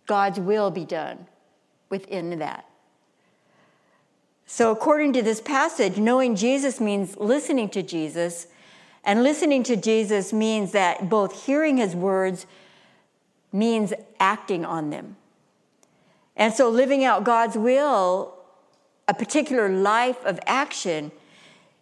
God's 0.05 0.39
will 0.39 0.69
be 0.69 0.85
done 0.85 1.25
within 1.89 2.37
that. 2.37 2.65
So, 4.45 4.71
according 4.71 5.13
to 5.13 5.21
this 5.21 5.41
passage, 5.41 5.97
knowing 5.97 6.35
Jesus 6.35 6.79
means 6.79 7.17
listening 7.17 7.69
to 7.69 7.81
Jesus 7.81 8.47
And 9.04 9.24
listening 9.24 9.63
to 9.63 9.75
Jesus 9.75 10.34
means 10.34 10.72
that 10.74 11.10
both 11.10 11.46
hearing 11.46 11.77
his 11.77 11.96
words 11.96 12.46
means 13.54 13.94
acting 14.20 14.66
on 14.66 14.89
them. 14.89 15.16
And 16.36 16.54
so 16.54 16.70
living 16.70 17.04
out 17.04 17.24
God's 17.24 17.58
will, 17.58 18.34
a 19.08 19.13
particular 19.13 19.70
life 19.70 20.24
of 20.25 20.39
action, 20.46 21.12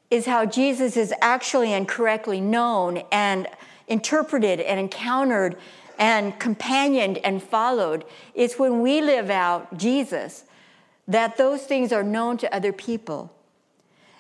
is 0.10 0.26
how 0.26 0.46
Jesus 0.46 0.96
is 0.96 1.14
actually 1.22 1.74
and 1.74 1.88
correctly 1.88 2.40
known 2.40 3.04
and 3.12 3.48
interpreted 3.88 4.60
and 4.60 4.80
encountered 4.80 5.58
and 5.98 6.38
companioned 6.40 7.18
and 7.20 7.42
followed. 7.42 8.06
It's 8.34 8.60
when 8.60 8.82
we 8.82 9.02
live 9.02 9.30
out 9.30 9.78
Jesus 9.78 10.44
that 11.08 11.38
those 11.38 11.64
things 11.64 11.92
are 11.92 12.04
known 12.04 12.38
to 12.38 12.54
other 12.54 12.74
people. 12.74 13.32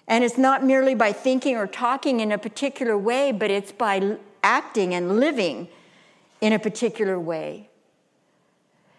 And 0.07 0.23
it's 0.23 0.37
not 0.37 0.63
merely 0.63 0.93
by 0.93 1.11
thinking 1.11 1.57
or 1.57 1.67
talking 1.67 2.19
in 2.19 2.31
a 2.31 2.37
particular 2.37 2.97
way, 2.97 3.31
but 3.31 3.49
it's 3.49 3.71
by 3.71 4.17
acting 4.43 4.93
and 4.93 5.19
living 5.19 5.67
in 6.41 6.53
a 6.53 6.59
particular 6.59 7.19
way. 7.19 7.69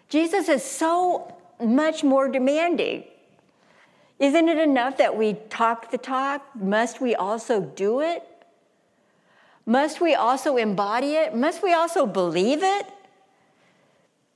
Jesus 0.09 0.49
is 0.49 0.63
so 0.63 1.33
much 1.63 2.03
more 2.03 2.27
demanding. 2.27 3.03
Isn't 4.19 4.49
it 4.49 4.57
enough 4.57 4.97
that 4.97 5.15
we 5.15 5.33
talk 5.49 5.91
the 5.91 5.97
talk? 5.97 6.43
Must 6.55 6.99
we 6.99 7.15
also 7.15 7.61
do 7.61 8.01
it? 8.01 8.23
Must 9.65 10.01
we 10.01 10.15
also 10.15 10.57
embody 10.57 11.13
it? 11.13 11.35
Must 11.35 11.61
we 11.61 11.73
also 11.73 12.05
believe 12.05 12.63
it? 12.63 12.87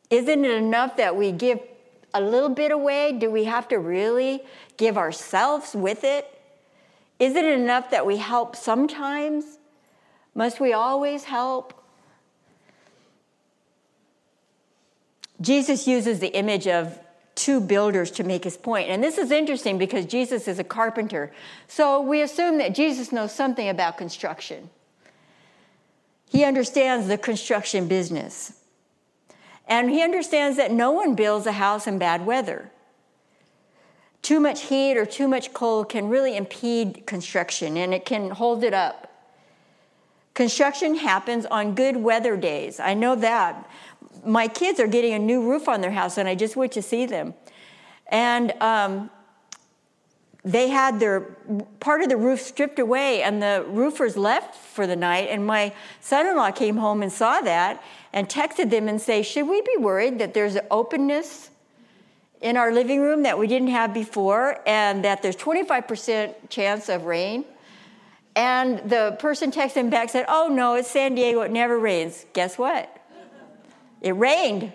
Isn't 0.09 0.45
it 0.45 0.51
enough 0.51 0.97
that 0.97 1.15
we 1.15 1.31
give 1.31 1.59
a 2.13 2.21
little 2.21 2.49
bit 2.49 2.71
away? 2.71 3.13
Do 3.13 3.31
we 3.31 3.45
have 3.45 3.67
to 3.69 3.79
really 3.79 4.43
give 4.77 4.97
ourselves 4.97 5.73
with 5.73 6.03
it? 6.03 6.40
Isn't 7.21 7.45
it 7.45 7.59
enough 7.59 7.91
that 7.91 8.07
we 8.07 8.17
help 8.17 8.55
sometimes? 8.55 9.59
Must 10.33 10.59
we 10.59 10.73
always 10.73 11.25
help? 11.25 11.71
Jesus 15.39 15.87
uses 15.87 16.17
the 16.17 16.29
image 16.29 16.65
of 16.67 16.97
two 17.35 17.61
builders 17.61 18.09
to 18.11 18.23
make 18.23 18.43
his 18.43 18.57
point. 18.57 18.89
And 18.89 19.03
this 19.03 19.19
is 19.19 19.29
interesting 19.29 19.77
because 19.77 20.07
Jesus 20.07 20.47
is 20.47 20.57
a 20.57 20.63
carpenter. 20.63 21.31
So 21.67 22.01
we 22.01 22.23
assume 22.23 22.57
that 22.57 22.73
Jesus 22.73 23.11
knows 23.11 23.31
something 23.31 23.69
about 23.69 23.99
construction. 23.99 24.71
He 26.27 26.43
understands 26.43 27.07
the 27.07 27.19
construction 27.19 27.87
business. 27.87 28.53
And 29.67 29.91
he 29.91 30.01
understands 30.01 30.57
that 30.57 30.71
no 30.71 30.89
one 30.89 31.13
builds 31.13 31.45
a 31.45 31.51
house 31.51 31.85
in 31.85 31.99
bad 31.99 32.25
weather. 32.25 32.71
Too 34.21 34.39
much 34.39 34.63
heat 34.63 34.97
or 34.97 35.05
too 35.05 35.27
much 35.27 35.53
cold 35.53 35.89
can 35.89 36.09
really 36.09 36.37
impede 36.37 37.05
construction 37.05 37.77
and 37.77 37.93
it 37.93 38.05
can 38.05 38.29
hold 38.29 38.63
it 38.63 38.73
up. 38.73 39.07
Construction 40.33 40.95
happens 40.95 41.45
on 41.45 41.75
good 41.75 41.97
weather 41.97 42.37
days. 42.37 42.79
I 42.79 42.93
know 42.93 43.15
that 43.15 43.69
my 44.25 44.47
kids 44.47 44.79
are 44.79 44.87
getting 44.87 45.13
a 45.13 45.19
new 45.19 45.47
roof 45.47 45.67
on 45.67 45.81
their 45.81 45.91
house, 45.91 46.17
and 46.17 46.27
I 46.27 46.35
just 46.35 46.55
went 46.55 46.71
to 46.73 46.81
see 46.81 47.05
them. 47.05 47.33
And 48.07 48.51
um, 48.61 49.09
they 50.43 50.69
had 50.69 50.99
their 50.99 51.21
part 51.79 52.01
of 52.01 52.09
the 52.09 52.17
roof 52.17 52.41
stripped 52.41 52.79
away, 52.79 53.23
and 53.23 53.41
the 53.41 53.65
roofers 53.67 54.17
left 54.17 54.55
for 54.55 54.87
the 54.87 54.95
night. 54.95 55.29
And 55.29 55.45
my 55.45 55.73
son-in-law 55.99 56.51
came 56.51 56.77
home 56.77 57.01
and 57.01 57.11
saw 57.11 57.41
that, 57.41 57.83
and 58.13 58.27
texted 58.27 58.69
them 58.69 58.87
and 58.87 59.01
say, 59.01 59.21
"Should 59.21 59.47
we 59.47 59.61
be 59.61 59.77
worried 59.77 60.19
that 60.19 60.33
there's 60.33 60.57
openness 60.69 61.50
in 62.41 62.57
our 62.57 62.71
living 62.71 63.01
room 63.01 63.23
that 63.23 63.37
we 63.37 63.47
didn't 63.47 63.69
have 63.69 63.93
before, 63.93 64.59
and 64.65 65.03
that 65.05 65.21
there's 65.21 65.35
25% 65.35 66.49
chance 66.49 66.89
of 66.89 67.05
rain?" 67.05 67.45
And 68.35 68.79
the 68.89 69.15
person 69.19 69.51
texted 69.51 69.75
him 69.75 69.89
back 69.89 70.09
said, 70.09 70.25
"Oh 70.27 70.47
no, 70.51 70.75
it's 70.75 70.89
San 70.89 71.15
Diego. 71.15 71.41
It 71.41 71.51
never 71.51 71.77
rains." 71.77 72.25
Guess 72.33 72.57
what? 72.57 72.97
It 74.01 74.11
rained. 74.11 74.73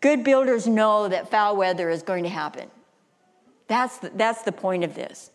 Good 0.00 0.24
builders 0.24 0.66
know 0.66 1.08
that 1.08 1.30
foul 1.30 1.56
weather 1.56 1.88
is 1.88 2.02
going 2.02 2.24
to 2.24 2.28
happen. 2.28 2.70
That's 3.68 3.98
the, 3.98 4.10
that's 4.10 4.42
the 4.42 4.52
point 4.52 4.84
of 4.84 4.94
this. 4.94 5.30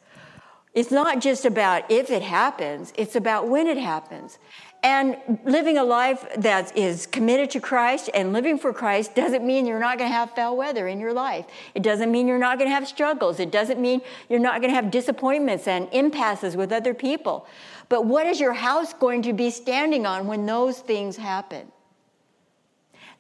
It's 0.74 0.92
not 0.92 1.20
just 1.20 1.44
about 1.46 1.90
if 1.92 2.10
it 2.10 2.22
happens, 2.22 2.94
it's 2.96 3.16
about 3.16 3.50
when 3.50 3.68
it 3.68 3.78
happens. 3.78 4.38
And 4.84 5.16
living 5.46 5.78
a 5.78 5.84
life 5.84 6.26
that 6.38 6.76
is 6.76 7.06
committed 7.06 7.52
to 7.52 7.60
Christ 7.60 8.10
and 8.16 8.34
living 8.34 8.58
for 8.58 8.74
Christ 8.74 9.14
doesn't 9.14 9.46
mean 9.46 9.68
you're 9.68 9.80
not 9.80 10.00
going 10.00 10.10
to 10.10 10.16
have 10.16 10.32
foul 10.32 10.58
weather 10.58 10.88
in 10.88 11.00
your 11.00 11.14
life. 11.14 11.46
It 11.76 11.84
doesn't 11.84 12.12
mean 12.12 12.28
you're 12.28 12.40
not 12.40 12.58
going 12.58 12.68
to 12.68 12.74
have 12.74 12.88
struggles. 12.88 13.40
It 13.40 13.52
doesn't 13.52 13.80
mean 13.80 14.02
you're 14.28 14.40
not 14.40 14.60
going 14.60 14.72
to 14.72 14.76
have 14.76 14.90
disappointments 14.90 15.68
and 15.68 15.88
impasses 15.92 16.58
with 16.58 16.72
other 16.72 16.96
people. 16.96 17.46
But 17.90 18.06
what 18.08 18.26
is 18.26 18.40
your 18.40 18.54
house 18.54 18.92
going 18.94 19.22
to 19.24 19.34
be 19.34 19.52
standing 19.52 20.08
on 20.08 20.26
when 20.26 20.48
those 20.48 20.80
things 20.80 21.18
happen? 21.18 21.72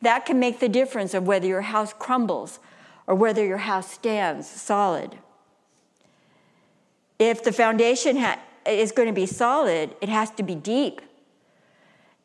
That 0.01 0.25
can 0.25 0.39
make 0.39 0.59
the 0.59 0.69
difference 0.69 1.13
of 1.13 1.27
whether 1.27 1.45
your 1.45 1.61
house 1.61 1.93
crumbles 1.93 2.59
or 3.05 3.13
whether 3.13 3.45
your 3.45 3.57
house 3.57 3.91
stands 3.91 4.49
solid. 4.49 5.15
If 7.19 7.43
the 7.43 7.51
foundation 7.51 8.17
ha- 8.17 8.39
is 8.65 8.91
going 8.91 9.09
to 9.09 9.13
be 9.13 9.27
solid, 9.27 9.95
it 10.01 10.09
has 10.09 10.31
to 10.31 10.43
be 10.43 10.55
deep 10.55 11.01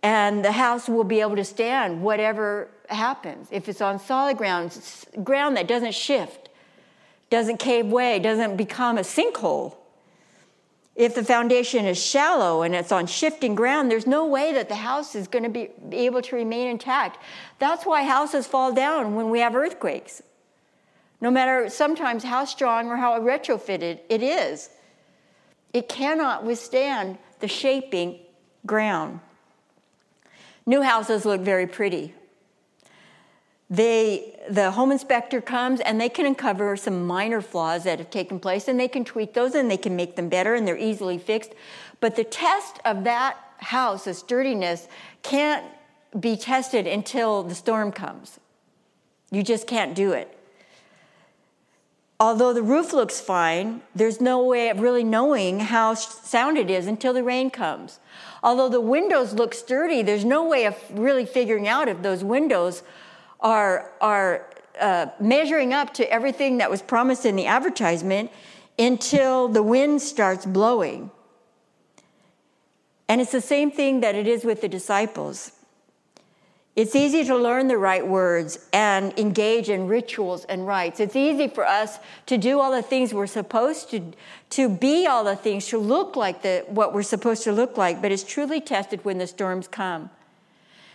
and 0.02 0.44
the 0.44 0.52
house 0.52 0.88
will 0.88 1.04
be 1.04 1.20
able 1.20 1.36
to 1.36 1.44
stand 1.44 2.02
whatever 2.02 2.68
happens. 2.88 3.48
If 3.50 3.68
it's 3.68 3.80
on 3.80 3.98
solid 3.98 4.36
ground, 4.36 4.78
ground 5.24 5.56
that 5.56 5.66
doesn't 5.66 5.94
shift, 5.94 6.48
doesn't 7.30 7.58
cave 7.58 7.86
way, 7.86 8.18
doesn't 8.18 8.56
become 8.56 8.98
a 8.98 9.02
sinkhole. 9.02 9.76
If 10.94 11.14
the 11.14 11.24
foundation 11.24 11.84
is 11.84 12.02
shallow 12.02 12.62
and 12.62 12.74
it's 12.74 12.90
on 12.90 13.06
shifting 13.06 13.54
ground, 13.54 13.90
there's 13.90 14.06
no 14.06 14.24
way 14.24 14.54
that 14.54 14.70
the 14.70 14.76
house 14.76 15.14
is 15.14 15.28
going 15.28 15.42
to 15.42 15.50
be, 15.50 15.68
be 15.88 15.98
able 15.98 16.22
to 16.22 16.36
remain 16.36 16.68
intact. 16.68 17.18
That's 17.58 17.84
why 17.84 18.02
houses 18.04 18.46
fall 18.46 18.72
down 18.72 19.14
when 19.14 19.28
we 19.28 19.40
have 19.40 19.54
earthquakes. 19.54 20.22
No 21.20 21.30
matter 21.30 21.68
sometimes 21.68 22.24
how 22.24 22.46
strong 22.46 22.88
or 22.88 22.96
how 22.96 23.18
retrofitted 23.20 24.00
it 24.08 24.22
is, 24.22 24.70
it 25.74 25.88
cannot 25.88 26.44
withstand 26.44 27.18
the 27.40 27.48
shaping 27.48 28.20
ground. 28.64 29.20
New 30.66 30.82
houses 30.82 31.24
look 31.24 31.40
very 31.40 31.66
pretty. 31.66 32.12
They, 33.70 34.38
the 34.48 34.72
home 34.72 34.92
inspector 34.92 35.40
comes 35.40 35.80
and 35.80 36.00
they 36.00 36.08
can 36.08 36.26
uncover 36.26 36.76
some 36.76 37.06
minor 37.06 37.40
flaws 37.40 37.84
that 37.84 37.98
have 37.98 38.10
taken 38.10 38.38
place 38.38 38.68
and 38.68 38.78
they 38.78 38.88
can 38.88 39.04
tweak 39.04 39.34
those 39.34 39.54
and 39.54 39.70
they 39.70 39.76
can 39.76 39.96
make 39.96 40.16
them 40.16 40.28
better 40.28 40.54
and 40.54 40.66
they're 40.66 40.78
easily 40.78 41.18
fixed. 41.18 41.52
But 42.00 42.16
the 42.16 42.24
test 42.24 42.78
of 42.84 43.04
that 43.04 43.36
house, 43.58 44.04
the 44.04 44.14
sturdiness, 44.14 44.86
can't 45.22 45.64
be 46.18 46.36
tested 46.36 46.86
until 46.86 47.42
the 47.42 47.54
storm 47.54 47.90
comes. 47.90 48.38
You 49.30 49.42
just 49.42 49.66
can't 49.66 49.94
do 49.94 50.12
it. 50.12 50.35
Although 52.18 52.54
the 52.54 52.62
roof 52.62 52.94
looks 52.94 53.20
fine, 53.20 53.82
there's 53.94 54.20
no 54.20 54.42
way 54.42 54.70
of 54.70 54.80
really 54.80 55.04
knowing 55.04 55.60
how 55.60 55.92
sound 55.94 56.56
it 56.56 56.70
is 56.70 56.86
until 56.86 57.12
the 57.12 57.22
rain 57.22 57.50
comes. 57.50 58.00
Although 58.42 58.70
the 58.70 58.80
windows 58.80 59.34
look 59.34 59.52
sturdy, 59.52 60.02
there's 60.02 60.24
no 60.24 60.48
way 60.48 60.64
of 60.64 60.76
really 60.90 61.26
figuring 61.26 61.68
out 61.68 61.88
if 61.88 62.00
those 62.00 62.24
windows 62.24 62.82
are, 63.40 63.92
are 64.00 64.46
uh, 64.80 65.08
measuring 65.20 65.74
up 65.74 65.92
to 65.94 66.10
everything 66.10 66.58
that 66.58 66.70
was 66.70 66.80
promised 66.80 67.26
in 67.26 67.36
the 67.36 67.46
advertisement 67.46 68.30
until 68.78 69.48
the 69.48 69.62
wind 69.62 70.00
starts 70.00 70.46
blowing. 70.46 71.10
And 73.08 73.20
it's 73.20 73.32
the 73.32 73.40
same 73.42 73.70
thing 73.70 74.00
that 74.00 74.14
it 74.14 74.26
is 74.26 74.44
with 74.44 74.62
the 74.62 74.68
disciples. 74.68 75.52
It's 76.76 76.94
easy 76.94 77.24
to 77.24 77.34
learn 77.34 77.68
the 77.68 77.78
right 77.78 78.06
words 78.06 78.58
and 78.70 79.18
engage 79.18 79.70
in 79.70 79.88
rituals 79.88 80.44
and 80.44 80.66
rites. 80.66 81.00
It's 81.00 81.16
easy 81.16 81.48
for 81.48 81.66
us 81.66 81.98
to 82.26 82.36
do 82.36 82.60
all 82.60 82.70
the 82.70 82.82
things 82.82 83.14
we're 83.14 83.26
supposed 83.26 83.90
to, 83.92 84.12
to 84.50 84.68
be 84.68 85.06
all 85.06 85.24
the 85.24 85.36
things, 85.36 85.68
to 85.68 85.78
look 85.78 86.16
like 86.16 86.42
the, 86.42 86.66
what 86.68 86.92
we're 86.92 87.02
supposed 87.02 87.44
to 87.44 87.52
look 87.52 87.78
like, 87.78 88.02
but 88.02 88.12
it's 88.12 88.22
truly 88.22 88.60
tested 88.60 89.02
when 89.06 89.16
the 89.16 89.26
storms 89.26 89.66
come. 89.66 90.10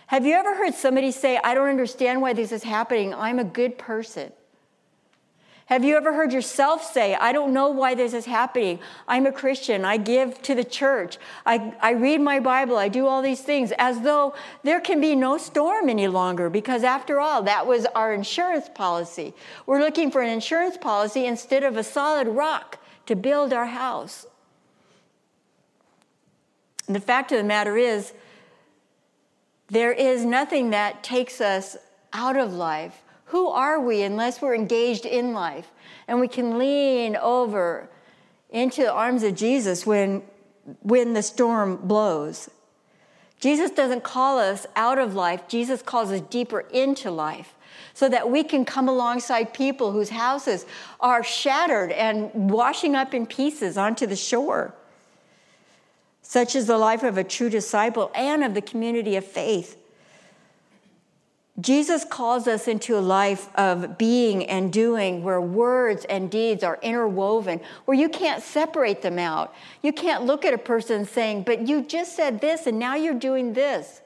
Have 0.06 0.24
you 0.24 0.34
ever 0.34 0.54
heard 0.54 0.74
somebody 0.74 1.10
say, 1.10 1.40
I 1.42 1.52
don't 1.54 1.68
understand 1.68 2.22
why 2.22 2.32
this 2.32 2.52
is 2.52 2.62
happening? 2.62 3.12
I'm 3.12 3.40
a 3.40 3.44
good 3.44 3.76
person. 3.76 4.30
Have 5.72 5.84
you 5.84 5.96
ever 5.96 6.12
heard 6.12 6.34
yourself 6.34 6.84
say, 6.84 7.14
I 7.14 7.32
don't 7.32 7.54
know 7.54 7.70
why 7.70 7.94
this 7.94 8.12
is 8.12 8.26
happening? 8.26 8.78
I'm 9.08 9.24
a 9.24 9.32
Christian. 9.32 9.86
I 9.86 9.96
give 9.96 10.42
to 10.42 10.54
the 10.54 10.64
church. 10.64 11.16
I, 11.46 11.72
I 11.80 11.92
read 11.92 12.20
my 12.20 12.40
Bible. 12.40 12.76
I 12.76 12.88
do 12.88 13.06
all 13.06 13.22
these 13.22 13.40
things 13.40 13.72
as 13.78 14.02
though 14.02 14.34
there 14.64 14.82
can 14.82 15.00
be 15.00 15.16
no 15.16 15.38
storm 15.38 15.88
any 15.88 16.08
longer 16.08 16.50
because, 16.50 16.84
after 16.84 17.20
all, 17.20 17.42
that 17.44 17.66
was 17.66 17.86
our 17.94 18.12
insurance 18.12 18.68
policy. 18.68 19.32
We're 19.64 19.80
looking 19.80 20.10
for 20.10 20.20
an 20.20 20.28
insurance 20.28 20.76
policy 20.76 21.24
instead 21.24 21.64
of 21.64 21.78
a 21.78 21.82
solid 21.82 22.28
rock 22.28 22.78
to 23.06 23.16
build 23.16 23.54
our 23.54 23.64
house. 23.64 24.26
And 26.86 26.94
the 26.94 27.00
fact 27.00 27.32
of 27.32 27.38
the 27.38 27.44
matter 27.44 27.78
is, 27.78 28.12
there 29.68 29.92
is 29.92 30.26
nothing 30.26 30.68
that 30.68 31.02
takes 31.02 31.40
us 31.40 31.78
out 32.12 32.36
of 32.36 32.52
life 32.52 33.01
who 33.32 33.48
are 33.48 33.80
we 33.80 34.02
unless 34.02 34.42
we're 34.42 34.54
engaged 34.54 35.06
in 35.06 35.32
life? 35.32 35.72
And 36.06 36.20
we 36.20 36.28
can 36.28 36.58
lean 36.58 37.16
over 37.16 37.88
into 38.50 38.82
the 38.82 38.92
arms 38.92 39.22
of 39.22 39.34
Jesus 39.34 39.86
when 39.86 40.22
when 40.82 41.14
the 41.14 41.22
storm 41.22 41.76
blows. 41.76 42.50
Jesus 43.40 43.70
doesn't 43.70 44.04
call 44.04 44.38
us 44.38 44.66
out 44.76 44.98
of 44.98 45.14
life, 45.14 45.48
Jesus 45.48 45.80
calls 45.80 46.12
us 46.12 46.20
deeper 46.20 46.60
into 46.72 47.10
life 47.10 47.54
so 47.94 48.06
that 48.10 48.30
we 48.30 48.44
can 48.44 48.66
come 48.66 48.86
alongside 48.86 49.54
people 49.54 49.92
whose 49.92 50.10
houses 50.10 50.66
are 51.00 51.24
shattered 51.24 51.90
and 51.90 52.30
washing 52.34 52.94
up 52.94 53.14
in 53.14 53.26
pieces 53.26 53.78
onto 53.78 54.06
the 54.06 54.14
shore. 54.14 54.74
Such 56.20 56.54
is 56.54 56.66
the 56.66 56.78
life 56.78 57.02
of 57.02 57.16
a 57.16 57.24
true 57.24 57.48
disciple 57.48 58.12
and 58.14 58.44
of 58.44 58.52
the 58.52 58.62
community 58.62 59.16
of 59.16 59.24
faith. 59.24 59.81
Jesus 61.62 62.04
calls 62.04 62.48
us 62.48 62.66
into 62.66 62.98
a 62.98 63.00
life 63.00 63.48
of 63.54 63.96
being 63.96 64.44
and 64.46 64.72
doing 64.72 65.22
where 65.22 65.40
words 65.40 66.04
and 66.06 66.28
deeds 66.28 66.64
are 66.64 66.78
interwoven, 66.82 67.60
where 67.84 67.96
you 67.96 68.08
can't 68.08 68.42
separate 68.42 69.00
them 69.00 69.18
out. 69.18 69.54
You 69.80 69.92
can't 69.92 70.24
look 70.24 70.44
at 70.44 70.52
a 70.52 70.58
person 70.58 71.04
saying, 71.04 71.44
But 71.44 71.68
you 71.68 71.82
just 71.82 72.16
said 72.16 72.40
this 72.40 72.66
and 72.66 72.78
now 72.78 72.96
you're 72.96 73.14
doing 73.14 73.52
this. 73.52 74.00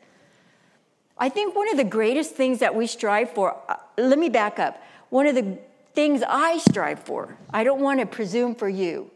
I 1.17 1.31
think 1.31 1.57
one 1.57 1.71
of 1.71 1.79
the 1.79 1.85
greatest 1.85 2.35
things 2.35 2.59
that 2.59 2.75
we 2.75 2.87
strive 2.87 3.31
for, 3.31 3.57
uh, 3.69 3.77
let 3.97 4.19
me 4.19 4.29
back 4.29 4.59
up. 4.59 4.83
One 5.09 5.27
of 5.27 5.35
the 5.35 5.59
things 5.95 6.23
I 6.29 6.59
strive 6.59 7.01
for, 7.01 7.39
I 7.55 7.65
don't 7.65 7.81
want 7.81 8.01
to 8.01 8.07
presume 8.07 8.55
for 8.55 8.69
you. 8.69 9.11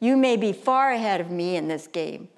You 0.00 0.18
may 0.18 0.36
be 0.36 0.52
far 0.52 0.92
ahead 0.92 1.20
of 1.20 1.30
me 1.30 1.56
in 1.56 1.68
this 1.68 1.86
game. 1.86 2.28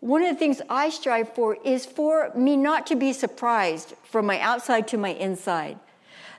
One 0.00 0.22
of 0.22 0.28
the 0.28 0.38
things 0.38 0.62
I 0.68 0.90
strive 0.90 1.34
for 1.34 1.56
is 1.64 1.84
for 1.84 2.30
me 2.34 2.56
not 2.56 2.86
to 2.88 2.96
be 2.96 3.12
surprised 3.12 3.94
from 4.04 4.26
my 4.26 4.38
outside 4.40 4.86
to 4.88 4.98
my 4.98 5.10
inside. 5.10 5.78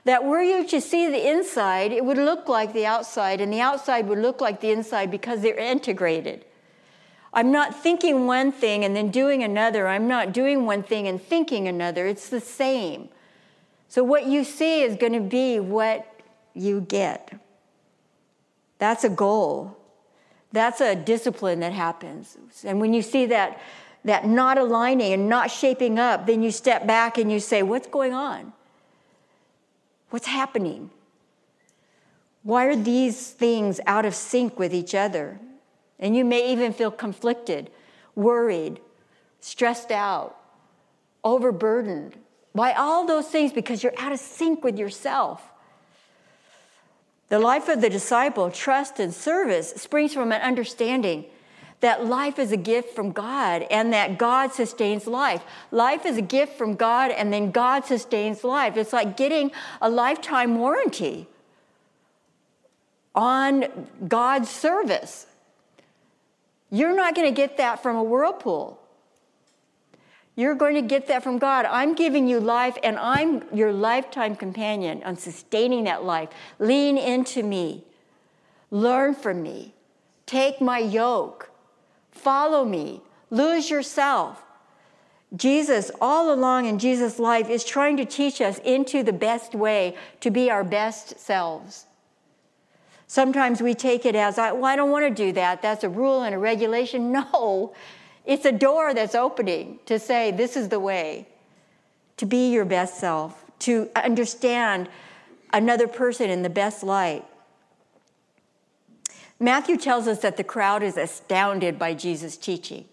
That 0.04 0.24
were 0.24 0.42
you 0.42 0.66
to 0.68 0.80
see 0.80 1.08
the 1.08 1.28
inside, 1.28 1.92
it 1.92 2.04
would 2.04 2.16
look 2.16 2.48
like 2.48 2.72
the 2.72 2.86
outside, 2.86 3.40
and 3.40 3.52
the 3.52 3.60
outside 3.60 4.08
would 4.08 4.18
look 4.18 4.40
like 4.40 4.60
the 4.60 4.70
inside 4.70 5.10
because 5.10 5.42
they're 5.42 5.58
integrated. 5.58 6.46
I'm 7.32 7.52
not 7.52 7.80
thinking 7.80 8.26
one 8.26 8.50
thing 8.50 8.84
and 8.84 8.96
then 8.96 9.10
doing 9.10 9.42
another. 9.42 9.86
I'm 9.86 10.08
not 10.08 10.32
doing 10.32 10.66
one 10.66 10.82
thing 10.82 11.06
and 11.06 11.22
thinking 11.22 11.68
another. 11.68 12.06
It's 12.06 12.28
the 12.28 12.40
same. 12.40 13.08
So, 13.88 14.02
what 14.02 14.26
you 14.26 14.42
see 14.42 14.82
is 14.82 14.96
going 14.96 15.12
to 15.12 15.20
be 15.20 15.60
what 15.60 16.06
you 16.54 16.80
get. 16.80 17.38
That's 18.78 19.04
a 19.04 19.08
goal. 19.08 19.76
That's 20.52 20.80
a 20.80 20.96
discipline 20.96 21.60
that 21.60 21.72
happens. 21.72 22.36
And 22.64 22.80
when 22.80 22.92
you 22.92 23.02
see 23.02 23.26
that, 23.26 23.60
that 24.04 24.26
not 24.26 24.58
aligning 24.58 25.12
and 25.12 25.28
not 25.28 25.50
shaping 25.50 25.98
up, 25.98 26.26
then 26.26 26.42
you 26.42 26.50
step 26.50 26.86
back 26.86 27.18
and 27.18 27.30
you 27.30 27.40
say, 27.40 27.62
What's 27.62 27.86
going 27.86 28.14
on? 28.14 28.52
What's 30.10 30.26
happening? 30.26 30.90
Why 32.42 32.66
are 32.66 32.76
these 32.76 33.30
things 33.30 33.80
out 33.86 34.06
of 34.06 34.14
sync 34.14 34.58
with 34.58 34.74
each 34.74 34.94
other? 34.94 35.38
And 35.98 36.16
you 36.16 36.24
may 36.24 36.52
even 36.52 36.72
feel 36.72 36.90
conflicted, 36.90 37.70
worried, 38.14 38.80
stressed 39.40 39.92
out, 39.92 40.36
overburdened 41.22 42.16
by 42.54 42.72
all 42.72 43.06
those 43.06 43.28
things 43.28 43.52
because 43.52 43.82
you're 43.82 43.98
out 43.98 44.12
of 44.12 44.18
sync 44.18 44.64
with 44.64 44.78
yourself. 44.78 45.52
The 47.30 47.38
life 47.38 47.68
of 47.68 47.80
the 47.80 47.88
disciple, 47.88 48.50
trust 48.50 48.98
and 48.98 49.14
service, 49.14 49.70
springs 49.70 50.12
from 50.12 50.32
an 50.32 50.42
understanding 50.42 51.26
that 51.78 52.04
life 52.04 52.38
is 52.38 52.50
a 52.50 52.56
gift 52.56 52.94
from 52.94 53.12
God 53.12 53.62
and 53.70 53.92
that 53.92 54.18
God 54.18 54.52
sustains 54.52 55.06
life. 55.06 55.42
Life 55.70 56.04
is 56.04 56.16
a 56.16 56.22
gift 56.22 56.58
from 56.58 56.74
God 56.74 57.12
and 57.12 57.32
then 57.32 57.52
God 57.52 57.84
sustains 57.84 58.42
life. 58.42 58.76
It's 58.76 58.92
like 58.92 59.16
getting 59.16 59.52
a 59.80 59.88
lifetime 59.88 60.58
warranty 60.58 61.28
on 63.14 63.88
God's 64.08 64.50
service. 64.50 65.26
You're 66.68 66.96
not 66.96 67.14
going 67.14 67.28
to 67.28 67.34
get 67.34 67.58
that 67.58 67.80
from 67.80 67.94
a 67.96 68.02
whirlpool. 68.02 68.79
You're 70.40 70.54
going 70.54 70.74
to 70.74 70.80
get 70.80 71.06
that 71.08 71.22
from 71.22 71.36
God. 71.36 71.66
I'm 71.66 71.94
giving 71.94 72.26
you 72.26 72.40
life, 72.40 72.78
and 72.82 72.98
I'm 72.98 73.44
your 73.54 73.74
lifetime 73.74 74.34
companion 74.36 75.02
on 75.02 75.16
sustaining 75.16 75.84
that 75.84 76.02
life. 76.02 76.30
Lean 76.58 76.96
into 76.96 77.42
me. 77.42 77.84
Learn 78.70 79.14
from 79.14 79.42
me. 79.42 79.74
Take 80.24 80.58
my 80.58 80.78
yoke. 80.78 81.50
Follow 82.10 82.64
me. 82.64 83.02
Lose 83.28 83.68
yourself. 83.68 84.42
Jesus, 85.36 85.90
all 86.00 86.32
along 86.32 86.64
in 86.64 86.78
Jesus' 86.78 87.18
life, 87.18 87.50
is 87.50 87.62
trying 87.62 87.98
to 87.98 88.06
teach 88.06 88.40
us 88.40 88.60
into 88.60 89.02
the 89.02 89.12
best 89.12 89.54
way 89.54 89.94
to 90.20 90.30
be 90.30 90.50
our 90.50 90.64
best 90.64 91.20
selves. 91.20 91.84
Sometimes 93.06 93.60
we 93.60 93.74
take 93.74 94.06
it 94.06 94.14
as, 94.14 94.38
well, 94.38 94.64
I 94.64 94.74
don't 94.74 94.90
want 94.90 95.04
to 95.04 95.22
do 95.22 95.32
that. 95.32 95.60
That's 95.60 95.84
a 95.84 95.90
rule 95.90 96.22
and 96.22 96.34
a 96.34 96.38
regulation. 96.38 97.12
No, 97.34 97.74
it's 98.30 98.44
a 98.44 98.52
door 98.52 98.94
that's 98.94 99.16
opening 99.16 99.80
to 99.86 99.98
say, 99.98 100.30
this 100.30 100.56
is 100.56 100.68
the 100.68 100.78
way 100.78 101.26
to 102.16 102.24
be 102.24 102.52
your 102.52 102.64
best 102.64 102.96
self, 102.96 103.44
to 103.58 103.90
understand 103.96 104.88
another 105.52 105.88
person 105.88 106.30
in 106.30 106.42
the 106.42 106.48
best 106.48 106.84
light. 106.84 107.24
Matthew 109.40 109.76
tells 109.76 110.06
us 110.06 110.20
that 110.20 110.36
the 110.36 110.44
crowd 110.44 110.84
is 110.84 110.96
astounded 110.96 111.76
by 111.76 111.92
Jesus' 111.92 112.36
teaching. 112.36 112.84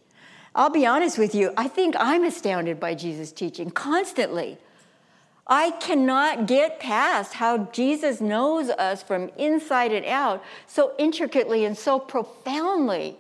I'll 0.55 0.71
be 0.71 0.87
honest 0.87 1.19
with 1.19 1.35
you, 1.35 1.53
I 1.55 1.67
think 1.67 1.93
I'm 1.99 2.23
astounded 2.23 2.79
by 2.79 2.95
Jesus' 2.95 3.31
teaching 3.31 3.69
constantly. 3.69 4.57
I 5.45 5.69
cannot 5.69 6.47
get 6.47 6.79
past 6.79 7.35
how 7.35 7.65
Jesus 7.65 8.19
knows 8.19 8.71
us 8.71 9.03
from 9.03 9.29
inside 9.37 9.91
and 9.91 10.05
out 10.07 10.43
so 10.65 10.93
intricately 10.97 11.63
and 11.63 11.77
so 11.77 11.99
profoundly. 11.99 13.17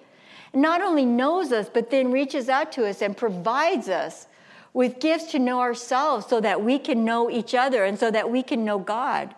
Not 0.53 0.81
only 0.81 1.05
knows 1.05 1.51
us, 1.51 1.69
but 1.71 1.89
then 1.89 2.11
reaches 2.11 2.49
out 2.49 2.71
to 2.73 2.87
us 2.87 3.01
and 3.01 3.15
provides 3.15 3.89
us 3.89 4.27
with 4.73 4.99
gifts 4.99 5.31
to 5.31 5.39
know 5.39 5.59
ourselves 5.59 6.27
so 6.27 6.39
that 6.39 6.63
we 6.63 6.79
can 6.79 7.03
know 7.03 7.29
each 7.29 7.55
other 7.55 7.83
and 7.83 7.97
so 7.97 8.11
that 8.11 8.29
we 8.29 8.43
can 8.43 8.63
know 8.63 8.79
God. 8.79 9.33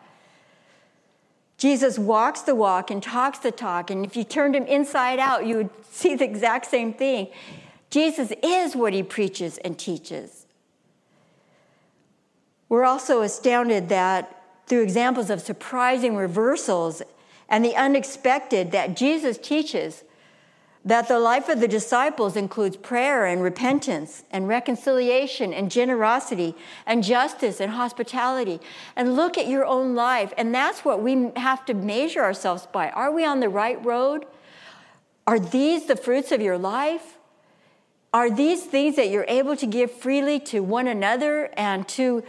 Jesus 1.58 2.00
walks 2.00 2.41
the 2.41 2.56
walk 2.56 2.89
and 2.89 3.04
talks 3.04 3.39
the 3.39 3.52
talk, 3.52 3.89
and 3.91 4.06
if 4.06 4.15
you 4.15 4.24
turned 4.24 4.56
him 4.56 4.65
inside 4.65 5.19
out, 5.19 5.45
you 5.45 5.58
would 5.58 5.69
see 5.91 6.15
the 6.15 6.26
exact 6.26 6.65
same 6.65 6.93
thing. 6.93 7.28
Jesus 7.89 8.32
is 8.43 8.76
what 8.76 8.93
he 8.93 9.04
preaches 9.04 9.58
and 9.60 9.78
teaches. 9.78 10.45
We're 12.69 12.86
also 12.86 13.22
astounded 13.22 13.89
that 13.89 14.36
through 14.67 14.84
examples 14.84 15.30
of 15.30 15.41
surprising 15.41 16.15
reversals 16.15 17.02
and 17.50 17.65
the 17.65 17.76
unexpected 17.76 18.72
that 18.72 18.95
Jesus 18.95 19.38
teaches 19.38 20.04
that 20.86 21.08
the 21.08 21.20
life 21.20 21.50
of 21.50 21.60
the 21.60 21.68
disciples 21.68 22.36
includes 22.36 22.78
prayer 22.78 23.26
and 23.26 23.44
repentance 23.44 24.24
and 24.32 24.48
reconciliation 24.48 25.54
and 25.54 25.70
generosity 25.70 26.56
and 26.86 27.04
justice 27.04 27.60
and 27.60 27.74
hospitality. 27.74 28.60
And 28.96 29.15
look 29.15 29.38
at 29.38 29.48
your 29.48 29.65
own 29.65 29.94
life. 29.94 30.34
And 30.38 30.56
that's 30.56 30.86
what 30.86 31.02
we 31.02 31.32
have 31.36 31.65
to 31.65 31.74
measure 31.74 32.24
ourselves 32.24 32.68
by. 32.72 32.89
Are 32.92 33.12
we 33.12 33.26
on 33.26 33.42
the 33.42 33.50
right 33.50 33.84
road? 33.86 34.26
Are 35.28 35.39
these 35.39 35.86
the 35.86 35.98
fruits 35.98 36.32
of 36.32 36.42
your 36.42 36.58
life? 36.58 37.18
Are 38.13 38.32
these 38.32 38.63
things 38.63 38.96
that 38.96 39.10
you're 39.10 39.26
able 39.28 39.56
to 39.58 39.68
give 39.68 39.92
freely 39.92 40.39
to 40.42 40.62
one 40.62 40.88
another 40.88 41.50
and 41.58 41.88
to 41.89 42.24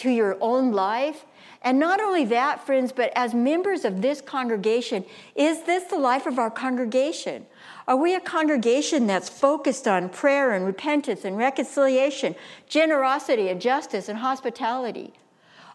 to 0.00 0.10
your 0.10 0.36
own 0.40 0.72
life. 0.72 1.24
And 1.62 1.78
not 1.78 2.00
only 2.00 2.24
that, 2.26 2.64
friends, 2.64 2.90
but 2.90 3.12
as 3.14 3.34
members 3.34 3.84
of 3.84 4.00
this 4.00 4.20
congregation, 4.22 5.04
is 5.34 5.64
this 5.64 5.84
the 5.84 5.98
life 5.98 6.26
of 6.26 6.38
our 6.38 6.50
congregation? 6.50 7.46
Are 7.86 7.96
we 7.96 8.14
a 8.14 8.20
congregation 8.20 9.06
that's 9.06 9.28
focused 9.28 9.86
on 9.86 10.08
prayer 10.08 10.52
and 10.52 10.64
repentance 10.64 11.24
and 11.24 11.36
reconciliation, 11.36 12.34
generosity 12.66 13.48
and 13.48 13.60
justice 13.60 14.08
and 14.08 14.20
hospitality? 14.20 15.12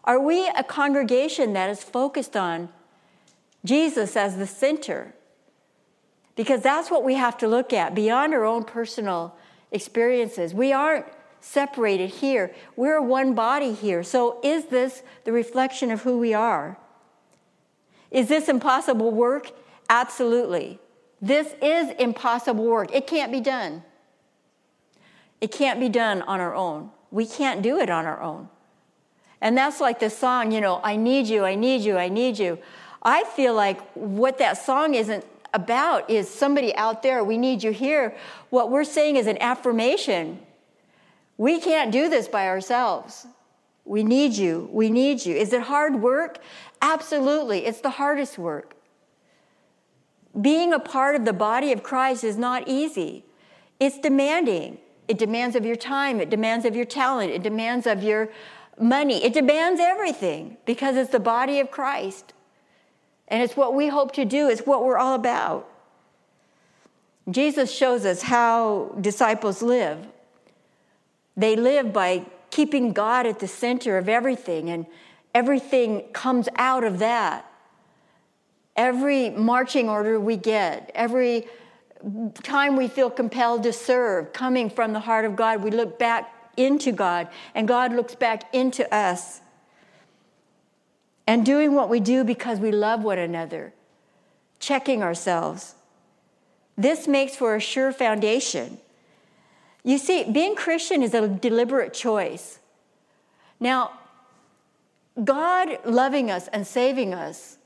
Are 0.02 0.18
we 0.18 0.48
a 0.48 0.64
congregation 0.64 1.52
that 1.52 1.70
is 1.70 1.84
focused 1.84 2.36
on 2.36 2.68
Jesus 3.64 4.16
as 4.16 4.36
the 4.36 4.46
center? 4.46 5.14
Because 6.34 6.62
that's 6.62 6.90
what 6.90 7.04
we 7.04 7.14
have 7.14 7.38
to 7.38 7.48
look 7.48 7.72
at 7.72 7.94
beyond 7.94 8.34
our 8.34 8.44
own 8.44 8.64
personal 8.64 9.36
experiences. 9.70 10.52
We 10.52 10.72
aren't 10.72 11.06
separated 11.46 12.10
here. 12.10 12.52
We're 12.74 13.00
one 13.00 13.34
body 13.34 13.72
here. 13.72 14.02
So, 14.02 14.40
is 14.42 14.66
this 14.66 15.02
the 15.24 15.32
reflection 15.32 15.90
of 15.90 16.02
who 16.02 16.18
we 16.18 16.34
are? 16.34 16.76
Is 18.10 18.28
this 18.28 18.48
impossible 18.48 19.12
work? 19.12 19.52
Absolutely. 19.88 20.80
This 21.22 21.54
is 21.62 21.94
impossible 21.98 22.64
work. 22.64 22.92
It 22.92 23.06
can't 23.06 23.30
be 23.30 23.40
done. 23.40 23.84
It 25.40 25.52
can't 25.52 25.78
be 25.78 25.88
done 25.88 26.22
on 26.22 26.40
our 26.40 26.54
own. 26.54 26.90
We 27.10 27.26
can't 27.26 27.62
do 27.62 27.78
it 27.78 27.90
on 27.90 28.06
our 28.06 28.20
own. 28.20 28.48
And 29.40 29.56
that's 29.56 29.80
like 29.80 30.00
the 30.00 30.10
song, 30.10 30.50
you 30.50 30.60
know, 30.60 30.80
I 30.82 30.96
need 30.96 31.26
you, 31.26 31.44
I 31.44 31.54
need 31.54 31.82
you, 31.82 31.96
I 31.96 32.08
need 32.08 32.38
you. 32.38 32.58
I 33.02 33.24
feel 33.24 33.54
like 33.54 33.80
what 33.92 34.38
that 34.38 34.54
song 34.54 34.94
isn't 34.94 35.24
about 35.54 36.10
is 36.10 36.28
somebody 36.28 36.74
out 36.74 37.02
there, 37.02 37.22
we 37.22 37.38
need 37.38 37.62
you 37.62 37.70
here. 37.70 38.16
What 38.50 38.70
we're 38.70 38.84
saying 38.84 39.16
is 39.16 39.26
an 39.26 39.38
affirmation 39.40 40.40
we 41.38 41.60
can't 41.60 41.92
do 41.92 42.08
this 42.08 42.28
by 42.28 42.46
ourselves. 42.48 43.26
We 43.84 44.02
need 44.02 44.32
you. 44.34 44.68
We 44.72 44.90
need 44.90 45.24
you. 45.24 45.36
Is 45.36 45.52
it 45.52 45.62
hard 45.62 46.02
work? 46.02 46.38
Absolutely. 46.82 47.66
It's 47.66 47.80
the 47.80 47.90
hardest 47.90 48.38
work. 48.38 48.74
being 50.40 50.72
a 50.72 50.78
part 50.78 51.16
of 51.16 51.24
the 51.24 51.32
body 51.32 51.72
of 51.72 51.82
Christ 51.82 52.22
is 52.24 52.36
not 52.36 52.68
easy. 52.68 53.24
It's 53.80 53.98
demanding. 53.98 54.78
It 55.08 55.18
demands 55.18 55.56
of 55.56 55.64
your 55.64 55.76
time, 55.76 56.20
it 56.20 56.30
demands 56.30 56.64
of 56.64 56.74
your 56.74 56.84
talent, 56.84 57.30
it 57.30 57.42
demands 57.42 57.86
of 57.86 58.02
your 58.02 58.28
money, 58.78 59.24
it 59.24 59.32
demands 59.32 59.80
everything 59.80 60.56
because 60.66 60.96
it's 60.96 61.12
the 61.12 61.20
body 61.20 61.60
of 61.60 61.70
Christ. 61.70 62.32
And 63.28 63.42
it's 63.42 63.56
what 63.56 63.74
we 63.74 63.88
hope 63.88 64.12
to 64.12 64.24
do, 64.24 64.48
it's 64.48 64.62
what 64.62 64.84
we're 64.84 64.98
all 64.98 65.14
about. 65.14 65.68
Jesus 67.30 67.72
shows 67.72 68.04
us 68.04 68.22
how 68.22 68.94
disciples 69.00 69.62
live. 69.62 70.06
They 71.36 71.56
live 71.56 71.92
by 71.92 72.26
keeping 72.50 72.92
God 72.92 73.26
at 73.26 73.38
the 73.38 73.48
center 73.48 73.98
of 73.98 74.08
everything, 74.08 74.70
and 74.70 74.86
everything 75.34 76.02
comes 76.12 76.48
out 76.56 76.84
of 76.84 76.98
that. 77.00 77.50
Every 78.74 79.30
marching 79.30 79.88
order 79.88 80.18
we 80.18 80.36
get, 80.36 80.90
every 80.94 81.46
time 82.42 82.76
we 82.76 82.88
feel 82.88 83.10
compelled 83.10 83.62
to 83.64 83.72
serve, 83.72 84.32
coming 84.32 84.70
from 84.70 84.92
the 84.92 85.00
heart 85.00 85.24
of 85.24 85.36
God, 85.36 85.62
we 85.62 85.70
look 85.70 85.98
back 85.98 86.32
into 86.56 86.92
God, 86.92 87.28
and 87.54 87.68
God 87.68 87.92
looks 87.92 88.14
back 88.14 88.54
into 88.54 88.92
us. 88.94 89.40
And 91.26 91.44
doing 91.44 91.74
what 91.74 91.88
we 91.88 92.00
do 92.00 92.22
because 92.22 92.60
we 92.60 92.70
love 92.70 93.02
one 93.02 93.18
another, 93.18 93.74
checking 94.60 95.02
ourselves. 95.02 95.74
This 96.78 97.08
makes 97.08 97.34
for 97.34 97.56
a 97.56 97.60
sure 97.60 97.92
foundation. 97.92 98.78
You 99.86 99.98
see, 99.98 100.24
being 100.24 100.56
Christian 100.56 101.00
is 101.00 101.14
a 101.14 101.28
deliberate 101.28 101.94
choice. 101.94 102.58
Now, 103.60 103.92
God 105.22 105.78
loving 105.84 106.28
us 106.28 106.48
and 106.48 106.66
saving 106.66 107.14
us 107.14 107.58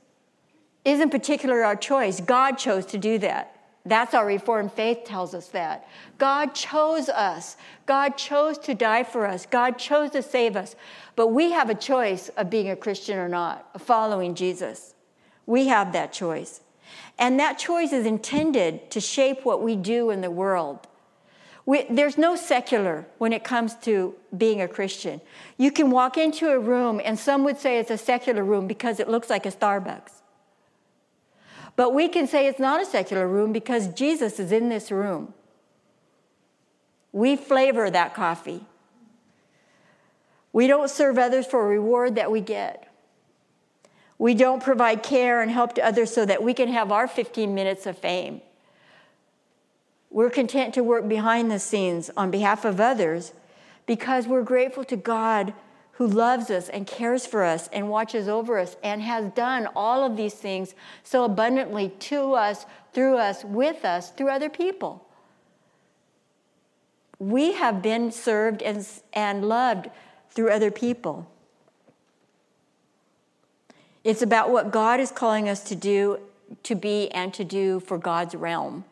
isn't 0.85 1.09
particularly 1.09 1.63
our 1.63 1.75
choice. 1.75 2.21
God 2.21 2.59
chose 2.59 2.85
to 2.87 2.99
do 2.99 3.17
that. 3.17 3.55
That's 3.87 4.13
our 4.13 4.23
Reformed 4.23 4.71
faith 4.71 5.03
tells 5.03 5.33
us 5.33 5.47
that. 5.47 5.87
God 6.19 6.53
chose 6.53 7.09
us. 7.09 7.57
God 7.87 8.17
chose 8.17 8.59
to 8.59 8.75
die 8.75 9.03
for 9.03 9.25
us. 9.25 9.47
God 9.47 9.79
chose 9.79 10.11
to 10.11 10.21
save 10.21 10.55
us. 10.55 10.75
But 11.15 11.29
we 11.29 11.53
have 11.53 11.71
a 11.71 11.75
choice 11.75 12.29
of 12.29 12.51
being 12.51 12.69
a 12.69 12.75
Christian 12.75 13.17
or 13.17 13.29
not, 13.29 13.67
of 13.73 13.81
following 13.81 14.35
Jesus. 14.35 14.93
We 15.47 15.69
have 15.69 15.91
that 15.93 16.13
choice. 16.13 16.61
And 17.17 17.39
that 17.39 17.57
choice 17.57 17.91
is 17.91 18.05
intended 18.05 18.91
to 18.91 18.99
shape 18.99 19.43
what 19.43 19.63
we 19.63 19.75
do 19.75 20.11
in 20.11 20.21
the 20.21 20.29
world. 20.29 20.87
We, 21.71 21.83
there's 21.89 22.17
no 22.17 22.35
secular 22.35 23.05
when 23.17 23.31
it 23.31 23.45
comes 23.45 23.75
to 23.83 24.13
being 24.37 24.61
a 24.61 24.67
Christian. 24.67 25.21
You 25.57 25.71
can 25.71 25.89
walk 25.89 26.17
into 26.17 26.49
a 26.49 26.59
room, 26.59 26.99
and 27.01 27.17
some 27.17 27.45
would 27.45 27.59
say 27.59 27.79
it's 27.79 27.89
a 27.89 27.97
secular 27.97 28.43
room 28.43 28.67
because 28.67 28.99
it 28.99 29.07
looks 29.07 29.29
like 29.29 29.45
a 29.45 29.51
Starbucks. 29.53 30.11
But 31.77 31.93
we 31.93 32.09
can 32.09 32.27
say 32.27 32.47
it's 32.47 32.59
not 32.59 32.81
a 32.81 32.85
secular 32.85 33.25
room 33.25 33.53
because 33.53 33.87
Jesus 33.93 34.37
is 34.37 34.51
in 34.51 34.67
this 34.67 34.91
room. 34.91 35.33
We 37.13 37.37
flavor 37.37 37.89
that 37.89 38.13
coffee. 38.13 38.65
We 40.51 40.67
don't 40.67 40.89
serve 40.89 41.17
others 41.17 41.47
for 41.47 41.61
a 41.61 41.69
reward 41.69 42.15
that 42.15 42.29
we 42.29 42.41
get. 42.41 42.85
We 44.17 44.33
don't 44.35 44.61
provide 44.61 45.03
care 45.03 45.41
and 45.41 45.49
help 45.49 45.75
to 45.75 45.85
others 45.85 46.13
so 46.13 46.25
that 46.25 46.43
we 46.43 46.53
can 46.53 46.67
have 46.67 46.91
our 46.91 47.07
15 47.07 47.55
minutes 47.55 47.85
of 47.85 47.97
fame. 47.97 48.41
We're 50.11 50.29
content 50.29 50.73
to 50.73 50.83
work 50.83 51.07
behind 51.07 51.49
the 51.49 51.57
scenes 51.57 52.11
on 52.17 52.31
behalf 52.31 52.65
of 52.65 52.81
others 52.81 53.31
because 53.85 54.27
we're 54.27 54.43
grateful 54.43 54.83
to 54.83 54.97
God 54.97 55.53
who 55.93 56.05
loves 56.05 56.49
us 56.49 56.67
and 56.67 56.85
cares 56.85 57.25
for 57.25 57.43
us 57.43 57.69
and 57.71 57.89
watches 57.89 58.27
over 58.27 58.59
us 58.59 58.75
and 58.83 59.01
has 59.01 59.31
done 59.31 59.69
all 59.73 60.05
of 60.05 60.17
these 60.17 60.33
things 60.33 60.75
so 61.03 61.23
abundantly 61.23 61.89
to 61.99 62.33
us, 62.33 62.65
through 62.93 63.17
us, 63.17 63.45
with 63.45 63.85
us, 63.85 64.09
through 64.11 64.29
other 64.29 64.49
people. 64.49 65.05
We 67.17 67.53
have 67.53 67.81
been 67.81 68.11
served 68.11 68.61
and, 68.61 68.85
and 69.13 69.47
loved 69.47 69.89
through 70.31 70.49
other 70.49 70.71
people. 70.71 71.29
It's 74.03 74.23
about 74.23 74.49
what 74.49 74.71
God 74.71 74.99
is 74.99 75.11
calling 75.11 75.47
us 75.47 75.63
to 75.65 75.75
do, 75.75 76.19
to 76.63 76.75
be, 76.75 77.09
and 77.11 77.33
to 77.35 77.43
do 77.43 77.79
for 77.79 77.97
God's 77.97 78.33
realm. 78.33 78.83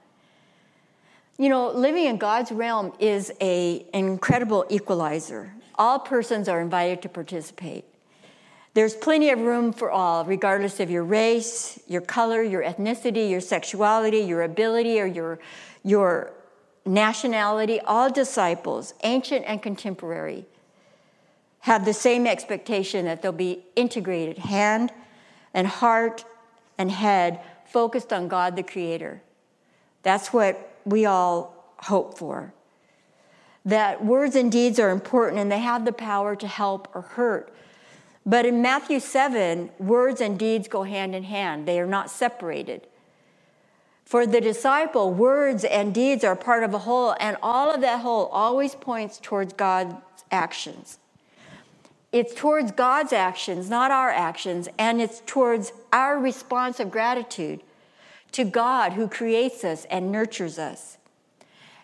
You 1.39 1.47
know, 1.47 1.71
living 1.71 2.03
in 2.03 2.17
God's 2.17 2.51
realm 2.51 2.91
is 2.99 3.31
a, 3.39 3.85
an 3.93 4.09
incredible 4.09 4.65
equalizer. 4.69 5.53
All 5.75 5.97
persons 5.97 6.49
are 6.49 6.59
invited 6.59 7.01
to 7.03 7.09
participate. 7.09 7.85
There's 8.73 8.93
plenty 8.93 9.29
of 9.29 9.39
room 9.39 9.71
for 9.71 9.89
all, 9.89 10.25
regardless 10.25 10.81
of 10.81 10.91
your 10.91 11.05
race, 11.05 11.79
your 11.87 12.01
color, 12.01 12.43
your 12.43 12.61
ethnicity, 12.61 13.29
your 13.29 13.39
sexuality, 13.39 14.19
your 14.19 14.43
ability, 14.43 14.99
or 14.99 15.05
your, 15.05 15.39
your 15.81 16.33
nationality. 16.85 17.79
All 17.79 18.11
disciples, 18.11 18.93
ancient 19.03 19.45
and 19.47 19.61
contemporary, 19.61 20.45
have 21.61 21.85
the 21.85 21.93
same 21.93 22.27
expectation 22.27 23.05
that 23.05 23.21
they'll 23.21 23.31
be 23.31 23.63
integrated, 23.77 24.39
hand 24.39 24.91
and 25.53 25.67
heart 25.67 26.25
and 26.77 26.91
head, 26.91 27.39
focused 27.65 28.11
on 28.11 28.27
God 28.27 28.57
the 28.57 28.63
Creator. 28.63 29.21
That's 30.03 30.33
what 30.33 30.68
we 30.85 31.05
all 31.05 31.55
hope 31.77 32.17
for 32.17 32.53
that 33.65 34.03
words 34.03 34.35
and 34.35 34.51
deeds 34.51 34.79
are 34.79 34.89
important 34.89 35.39
and 35.39 35.51
they 35.51 35.59
have 35.59 35.85
the 35.85 35.91
power 35.91 36.35
to 36.35 36.47
help 36.47 36.87
or 36.93 37.01
hurt. 37.01 37.53
But 38.25 38.45
in 38.45 38.61
Matthew 38.61 38.99
7, 38.99 39.69
words 39.79 40.21
and 40.21 40.37
deeds 40.37 40.67
go 40.67 40.83
hand 40.83 41.15
in 41.15 41.23
hand, 41.23 41.67
they 41.67 41.79
are 41.79 41.87
not 41.87 42.09
separated. 42.09 42.87
For 44.05 44.25
the 44.25 44.41
disciple, 44.41 45.13
words 45.13 45.63
and 45.63 45.93
deeds 45.93 46.23
are 46.23 46.35
part 46.35 46.63
of 46.63 46.73
a 46.73 46.79
whole, 46.79 47.15
and 47.19 47.37
all 47.43 47.73
of 47.73 47.81
that 47.81 48.01
whole 48.01 48.25
always 48.27 48.75
points 48.75 49.19
towards 49.21 49.53
God's 49.53 49.95
actions. 50.31 50.97
It's 52.11 52.33
towards 52.33 52.71
God's 52.71 53.13
actions, 53.13 53.69
not 53.69 53.91
our 53.91 54.09
actions, 54.09 54.67
and 54.79 54.99
it's 54.99 55.21
towards 55.27 55.71
our 55.93 56.17
response 56.17 56.79
of 56.79 56.89
gratitude 56.89 57.61
to 58.31 58.43
God 58.43 58.93
who 58.93 59.07
creates 59.07 59.63
us 59.63 59.85
and 59.85 60.11
nurtures 60.11 60.59
us. 60.59 60.97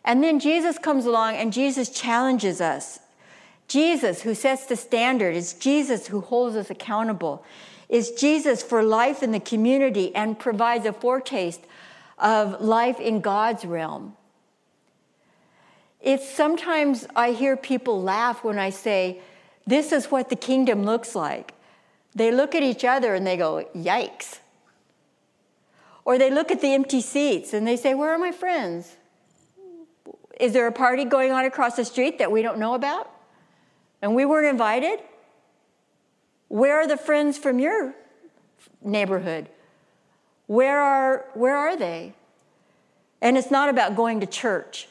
And 0.03 0.23
then 0.23 0.39
Jesus 0.39 0.77
comes 0.77 1.05
along 1.05 1.35
and 1.35 1.51
Jesus 1.51 1.89
challenges 1.89 2.61
us. 2.61 2.99
Jesus, 3.67 4.21
who 4.21 4.35
sets 4.35 4.65
the 4.65 4.75
standard, 4.75 5.35
is 5.35 5.53
Jesus 5.53 6.07
who 6.07 6.21
holds 6.21 6.55
us 6.55 6.69
accountable, 6.69 7.43
is 7.89 8.11
Jesus 8.11 8.61
for 8.61 8.83
life 8.83 9.23
in 9.23 9.31
the 9.31 9.39
community 9.39 10.13
and 10.15 10.37
provides 10.37 10.85
a 10.85 10.93
foretaste 10.93 11.61
of 12.19 12.61
life 12.61 12.99
in 12.99 13.21
God's 13.21 13.65
realm. 13.65 14.15
It's 16.01 16.29
sometimes 16.29 17.07
I 17.15 17.31
hear 17.31 17.57
people 17.57 18.01
laugh 18.01 18.43
when 18.43 18.59
I 18.59 18.69
say, 18.69 19.19
This 19.65 19.91
is 19.91 20.11
what 20.11 20.29
the 20.29 20.35
kingdom 20.35 20.83
looks 20.83 21.15
like. 21.15 21.53
They 22.13 22.31
look 22.31 22.53
at 22.53 22.61
each 22.61 22.85
other 22.85 23.15
and 23.15 23.25
they 23.25 23.37
go, 23.37 23.67
Yikes. 23.75 24.39
Or 26.05 26.19
they 26.19 26.29
look 26.29 26.51
at 26.51 26.61
the 26.61 26.73
empty 26.73 27.01
seats 27.01 27.53
and 27.53 27.67
they 27.67 27.75
say, 27.75 27.95
Where 27.95 28.11
are 28.11 28.19
my 28.19 28.31
friends? 28.31 28.95
Is 30.39 30.53
there 30.53 30.67
a 30.67 30.71
party 30.71 31.03
going 31.03 31.31
on 31.31 31.45
across 31.45 31.75
the 31.75 31.85
street 31.85 32.19
that 32.19 32.31
we 32.31 32.41
don't 32.41 32.59
know 32.59 32.75
about? 32.75 33.09
And 34.01 34.15
we 34.15 34.23
weren't 34.25 34.47
invited? 34.47 34.99
Where 36.47 36.79
are 36.79 36.87
the 36.87 36.97
friends 36.97 37.37
from 37.37 37.57
your 37.57 37.95
neighborhood? 38.81 39.49
Where 40.47 40.79
are, 40.79 41.25
where 41.33 41.55
are 41.55 41.75
they? 41.75 42.13
And 43.21 43.37
it's 43.37 43.49
not 43.49 43.69
about 43.69 43.95
going 43.95 44.19
to 44.19 44.27
church, 44.27 44.87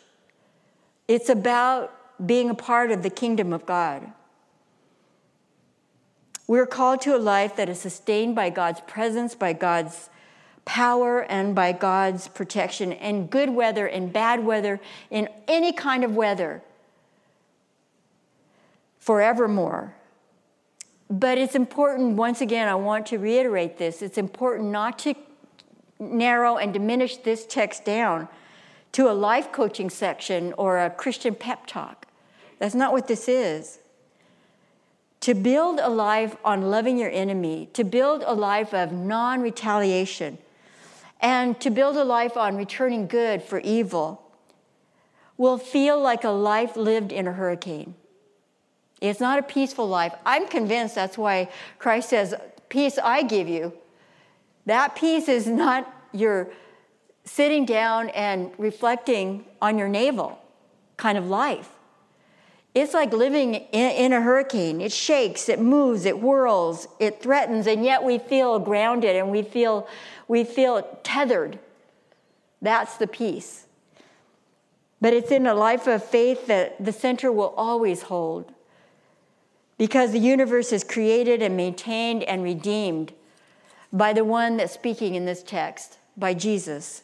it's 1.07 1.29
about 1.29 1.93
being 2.25 2.51
a 2.51 2.55
part 2.55 2.91
of 2.91 3.03
the 3.03 3.11
kingdom 3.11 3.53
of 3.53 3.67
God. 3.67 4.11
We're 6.47 6.67
called 6.67 7.01
to 7.03 7.17
a 7.17 7.19
life 7.19 7.57
that 7.57 7.69
is 7.69 7.81
sustained 7.81 8.35
by 8.35 8.51
God's 8.51 8.81
presence, 8.83 9.35
by 9.35 9.53
God's 9.53 10.11
power 10.65 11.21
and 11.23 11.55
by 11.55 11.73
God's 11.73 12.29
protection 12.29 12.93
in 12.93 13.27
good 13.27 13.51
weather, 13.51 13.87
in 13.87 14.11
bad 14.11 14.45
weather, 14.45 14.81
in 15.11 15.29
any 15.47 15.73
kind 15.73 16.05
of 16.05 16.17
weather, 16.17 16.63
forevermore. 18.99 19.95
But 21.11 21.39
it's 21.39 21.55
important, 21.55 22.17
once 22.17 22.41
again, 22.41 22.67
I 22.67 22.75
want 22.75 23.07
to 23.07 23.19
reiterate 23.19 23.79
this 23.79 24.03
it's 24.03 24.19
important 24.19 24.71
not 24.71 24.99
to 25.01 25.15
narrow 25.99 26.57
and 26.57 26.73
diminish 26.73 27.19
this 27.19 27.47
text 27.47 27.85
down 27.85 28.29
to 28.93 29.11
a 29.11 29.13
life 29.13 29.53
coaching 29.53 29.91
section 29.91 30.53
or 30.55 30.79
a 30.79 30.91
Christian 30.91 31.35
pep 31.35 31.67
talk. 31.67 32.07
That's 32.59 32.75
not 32.75 32.93
what 32.93 33.09
this 33.09 33.29
is. 33.29 33.79
To 35.21 35.35
build 35.35 35.81
a 35.81 35.89
life 35.89 36.37
on 36.45 36.71
loving 36.71 36.99
your 36.99 37.11
enemy, 37.11 37.69
to 37.73 37.83
build 37.83 38.23
a 38.27 38.35
life 38.35 38.73
of 38.75 38.93
non 38.93 39.41
retaliation, 39.41 40.39
and 41.25 41.59
to 41.59 41.71
build 41.71 41.97
a 41.97 42.05
life 42.05 42.37
on 42.37 42.55
returning 42.55 43.07
good 43.07 43.43
for 43.43 43.59
evil 43.61 44.21
will 45.39 45.57
feel 45.57 45.99
like 45.99 46.23
a 46.23 46.29
life 46.29 46.77
lived 46.77 47.11
in 47.13 47.27
a 47.27 47.33
hurricane. 47.33 47.95
It's 49.01 49.21
not 49.21 49.39
a 49.39 49.43
peaceful 49.43 49.89
life. 49.89 50.13
I'm 50.27 50.47
convinced 50.47 50.95
that's 50.95 51.17
why 51.17 51.49
Christ 51.79 52.11
says, 52.11 52.35
Peace 52.69 52.99
I 53.03 53.23
give 53.23 53.49
you. 53.49 53.73
That 54.67 54.97
peace 54.97 55.29
is 55.29 55.47
not 55.47 55.91
your 56.13 56.51
sitting 57.25 57.65
down 57.65 58.11
and 58.11 58.53
reflecting 58.59 59.47
on 59.63 59.79
your 59.79 59.89
navel 59.89 60.39
kind 60.99 61.17
of 61.17 61.27
life. 61.27 61.71
It's 62.75 62.93
like 62.93 63.13
living 63.13 63.55
in, 63.55 64.13
a 64.13 64.21
hurricane. 64.21 64.81
It 64.81 64.91
shakes, 64.91 65.49
it 65.49 65.61
moves, 65.61 66.07
it 66.07 66.17
whirls, 66.17 66.89
it 66.99 67.23
threatens, 67.23 67.69
and 67.69 67.85
yet 67.85 68.03
we 68.03 68.19
feel 68.19 68.59
grounded 68.59 69.15
and 69.15 69.31
we 69.31 69.43
feel, 69.43 69.87
we 70.29 70.45
feel 70.45 70.99
tethered. 71.03 71.59
That's 72.63 72.97
the 72.97 73.07
peace. 73.07 73.67
But 75.01 75.13
it's 75.13 75.31
in 75.31 75.47
a 75.47 75.55
life 75.55 75.87
of 75.87 76.03
faith 76.03 76.47
that 76.47 76.83
the 76.83 76.93
center 76.93 77.31
will 77.31 77.53
always 77.57 78.03
hold 78.03 78.53
because 79.77 80.13
the 80.13 80.19
universe 80.19 80.73
is 80.73 80.85
created 80.85 81.43
and 81.43 81.57
maintained 81.57 82.23
and 82.23 82.43
redeemed 82.43 83.13
by 83.93 84.13
the 84.13 84.25
one 84.25 84.57
that's 84.57 84.73
speaking 84.73 85.15
in 85.15 85.25
this 85.25 85.43
text, 85.43 85.99
by 86.17 86.35
Jesus. 86.35 87.03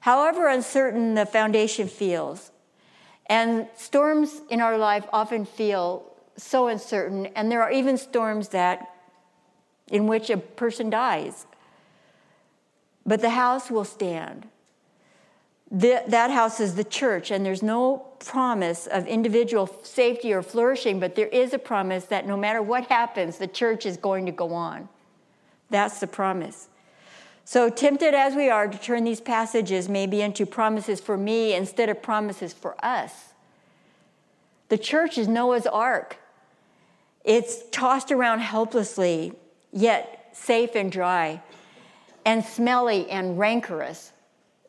However 0.00 0.48
uncertain 0.48 1.14
the 1.14 1.26
foundation 1.26 1.88
feels, 1.88 2.50
and 3.26 3.68
storms 3.76 4.40
in 4.48 4.60
our 4.60 4.78
life 4.78 5.04
often 5.12 5.44
feel 5.44 6.04
so 6.36 6.68
uncertain, 6.68 7.26
and 7.36 7.50
there 7.50 7.62
are 7.62 7.70
even 7.70 7.98
storms 7.98 8.48
that 8.48 8.94
in 9.88 10.06
which 10.06 10.30
a 10.30 10.36
person 10.36 10.88
dies. 10.88 11.46
But 13.08 13.22
the 13.22 13.30
house 13.30 13.70
will 13.70 13.86
stand. 13.86 14.46
The, 15.70 16.02
that 16.08 16.30
house 16.30 16.60
is 16.60 16.74
the 16.74 16.84
church, 16.84 17.30
and 17.30 17.44
there's 17.44 17.62
no 17.62 18.06
promise 18.18 18.86
of 18.86 19.06
individual 19.06 19.66
safety 19.82 20.30
or 20.30 20.42
flourishing, 20.42 21.00
but 21.00 21.14
there 21.14 21.28
is 21.28 21.54
a 21.54 21.58
promise 21.58 22.04
that 22.06 22.26
no 22.26 22.36
matter 22.36 22.60
what 22.60 22.84
happens, 22.86 23.38
the 23.38 23.46
church 23.46 23.86
is 23.86 23.96
going 23.96 24.26
to 24.26 24.32
go 24.32 24.52
on. 24.52 24.90
That's 25.70 26.00
the 26.00 26.06
promise. 26.06 26.68
So, 27.46 27.70
tempted 27.70 28.12
as 28.12 28.34
we 28.34 28.50
are 28.50 28.68
to 28.68 28.78
turn 28.78 29.04
these 29.04 29.22
passages 29.22 29.88
maybe 29.88 30.20
into 30.20 30.44
promises 30.44 31.00
for 31.00 31.16
me 31.16 31.54
instead 31.54 31.88
of 31.88 32.02
promises 32.02 32.52
for 32.52 32.76
us, 32.84 33.32
the 34.68 34.76
church 34.76 35.16
is 35.16 35.28
Noah's 35.28 35.66
ark. 35.66 36.18
It's 37.24 37.62
tossed 37.70 38.12
around 38.12 38.40
helplessly, 38.40 39.32
yet 39.72 40.28
safe 40.34 40.74
and 40.74 40.92
dry, 40.92 41.40
and 42.28 42.44
smelly 42.44 43.08
and 43.08 43.38
rancorous 43.38 44.12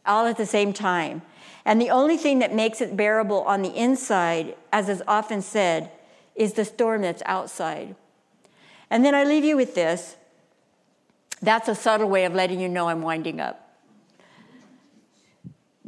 all 0.06 0.26
at 0.28 0.38
the 0.38 0.46
same 0.46 0.72
time. 0.72 1.22
And 1.66 1.82
the 1.82 1.90
only 1.90 2.16
thing 2.16 2.40
that 2.40 2.56
makes 2.56 2.80
it 2.80 2.96
bearable 2.96 3.42
on 3.42 3.64
the 3.64 3.76
inside, 3.76 4.56
as 4.72 4.88
is 4.88 5.04
often 5.06 5.42
said, 5.42 5.92
is 6.36 6.54
the 6.54 6.64
storm 6.64 7.02
that's 7.02 7.22
outside. 7.26 7.96
And 8.90 9.04
then 9.04 9.14
I 9.14 9.26
leave 9.26 9.44
you 9.44 9.58
with 9.58 9.76
this. 9.76 10.16
That's 11.42 11.68
a 11.68 11.76
subtle 11.76 12.08
way 12.08 12.24
of 12.24 12.34
letting 12.34 12.62
you 12.62 12.70
know 12.70 12.88
I'm 12.88 13.02
winding 13.02 13.42
up. 13.42 13.78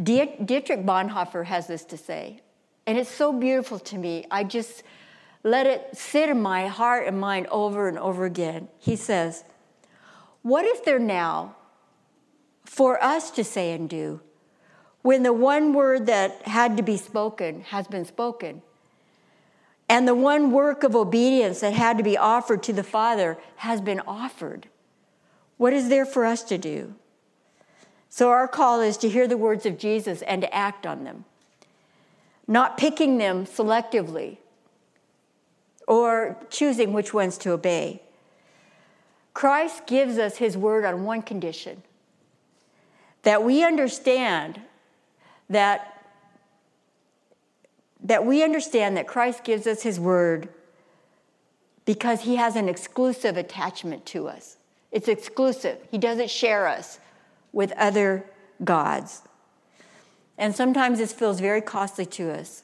Dietrich 0.04 0.86
Bonhoeffer 0.86 1.46
has 1.46 1.68
this 1.68 1.86
to 1.86 1.98
say, 1.98 2.42
and 2.86 2.98
it's 2.98 3.10
so 3.10 3.32
beautiful 3.32 3.80
to 3.80 3.98
me. 3.98 4.26
I 4.30 4.44
just 4.44 4.84
let 5.44 5.68
it 5.68 5.96
sit 5.96 6.28
in 6.28 6.42
my 6.42 6.68
heart 6.68 7.08
and 7.08 7.18
mind 7.18 7.48
over 7.48 7.88
and 7.88 7.98
over 7.98 8.26
again. 8.26 8.68
He 8.78 8.98
says, 8.98 9.46
What 10.42 10.66
if 10.66 10.84
there 10.84 11.00
now 11.00 11.56
for 12.66 13.02
us 13.04 13.32
to 13.32 13.44
say 13.44 13.72
and 13.74 13.90
do 13.90 14.22
when 15.02 15.24
the 15.24 15.34
one 15.34 15.74
word 15.74 16.06
that 16.06 16.48
had 16.48 16.78
to 16.78 16.84
be 16.84 16.98
spoken 16.98 17.62
has 17.62 17.88
been 17.88 18.06
spoken. 18.06 18.62
And 19.90 20.08
the 20.08 20.16
one 20.16 20.52
work 20.52 20.84
of 20.84 20.96
obedience 20.96 21.60
that 21.62 21.74
had 21.74 21.98
to 21.98 22.04
be 22.04 22.18
offered 22.18 22.64
to 22.64 22.74
the 22.74 22.84
Father 22.84 23.38
has 23.58 23.82
been 23.82 24.00
offered. 24.02 24.68
What 25.58 25.74
is 25.74 25.90
there 25.90 26.06
for 26.06 26.26
us 26.26 26.44
to 26.44 26.58
do? 26.58 26.96
So, 28.10 28.30
our 28.30 28.48
call 28.48 28.82
is 28.82 28.98
to 28.98 29.10
hear 29.10 29.28
the 29.28 29.38
words 29.38 29.66
of 29.66 29.78
Jesus 29.78 30.22
and 30.24 30.42
to 30.42 30.54
act 30.54 30.86
on 30.86 31.04
them, 31.04 31.26
not 32.48 32.78
picking 32.78 33.18
them 33.18 33.46
selectively 33.46 34.38
or 35.88 36.38
choosing 36.50 36.94
which 36.94 37.14
ones 37.14 37.38
to 37.40 37.52
obey. 37.52 38.02
Christ 39.34 39.88
gives 39.88 40.18
us 40.18 40.38
his 40.38 40.58
word 40.58 40.84
on 40.86 41.06
one 41.06 41.22
condition 41.22 41.84
that 43.24 43.44
we 43.44 43.64
understand 43.64 44.62
that 45.50 45.88
that 48.04 48.26
we 48.26 48.44
understand 48.44 48.98
that 48.98 49.08
Christ 49.08 49.44
gives 49.44 49.68
us 49.68 49.84
his 49.84 50.00
word 50.00 50.50
because 51.86 52.22
he 52.22 52.36
has 52.36 52.56
an 52.56 52.68
exclusive 52.68 53.38
attachment 53.38 54.06
to 54.08 54.28
us. 54.28 54.58
It's 54.92 55.08
exclusive. 55.08 55.78
He 55.92 55.98
doesn't 55.98 56.32
share 56.32 56.68
us 56.68 57.00
with 57.54 57.72
other 57.74 58.26
gods. 58.64 59.22
And 60.38 60.56
sometimes 60.56 60.98
this 60.98 61.14
feels 61.14 61.40
very 61.40 61.62
costly 61.62 62.06
to 62.08 62.32
us. 62.32 62.64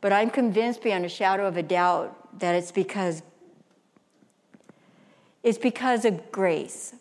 But 0.00 0.12
I'm 0.12 0.30
convinced 0.30 0.82
beyond 0.82 1.04
a 1.04 1.08
shadow 1.08 1.46
of 1.46 1.56
a 1.56 1.62
doubt 1.62 2.38
that 2.40 2.54
it's 2.54 2.72
because 2.72 3.22
it's 5.42 5.58
because 5.58 6.04
of 6.04 6.32
grace 6.32 6.94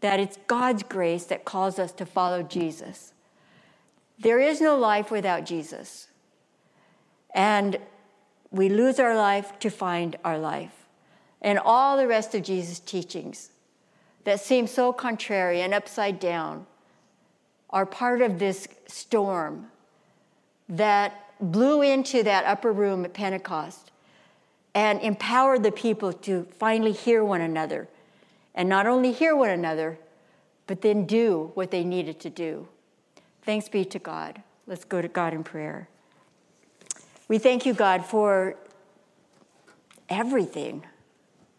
that 0.00 0.20
it's 0.20 0.38
God's 0.46 0.82
grace 0.82 1.24
that 1.24 1.44
calls 1.44 1.78
us 1.78 1.92
to 1.92 2.06
follow 2.06 2.42
Jesus. 2.42 3.12
There 4.18 4.40
is 4.40 4.60
no 4.60 4.76
life 4.76 5.10
without 5.10 5.44
Jesus. 5.44 6.08
And 7.34 7.78
we 8.50 8.68
lose 8.68 8.98
our 8.98 9.16
life 9.16 9.58
to 9.60 9.70
find 9.70 10.16
our 10.24 10.38
life. 10.38 10.86
And 11.40 11.58
all 11.58 11.96
the 11.96 12.06
rest 12.06 12.34
of 12.34 12.42
Jesus' 12.42 12.80
teachings 12.80 13.50
that 14.24 14.40
seem 14.40 14.66
so 14.66 14.92
contrary 14.92 15.60
and 15.60 15.72
upside 15.72 16.18
down 16.18 16.66
are 17.70 17.86
part 17.86 18.22
of 18.22 18.38
this 18.38 18.66
storm 18.86 19.66
that 20.68 21.24
blew 21.40 21.82
into 21.82 22.22
that 22.22 22.44
upper 22.44 22.72
room 22.72 23.04
at 23.04 23.12
Pentecost 23.12 23.90
and 24.74 25.00
empowered 25.00 25.62
the 25.62 25.72
people 25.72 26.12
to 26.12 26.46
finally 26.58 26.92
hear 26.92 27.24
one 27.24 27.40
another 27.40 27.88
and 28.58 28.68
not 28.68 28.88
only 28.88 29.12
hear 29.12 29.36
one 29.36 29.50
another, 29.50 30.00
but 30.66 30.82
then 30.82 31.06
do 31.06 31.52
what 31.54 31.70
they 31.70 31.84
needed 31.84 32.18
to 32.18 32.28
do. 32.28 32.66
Thanks 33.42 33.68
be 33.68 33.84
to 33.84 34.00
God. 34.00 34.42
Let's 34.66 34.84
go 34.84 35.00
to 35.00 35.06
God 35.06 35.32
in 35.32 35.44
prayer. 35.44 35.88
We 37.28 37.38
thank 37.38 37.64
you, 37.64 37.72
God, 37.72 38.04
for 38.04 38.56
everything. 40.08 40.84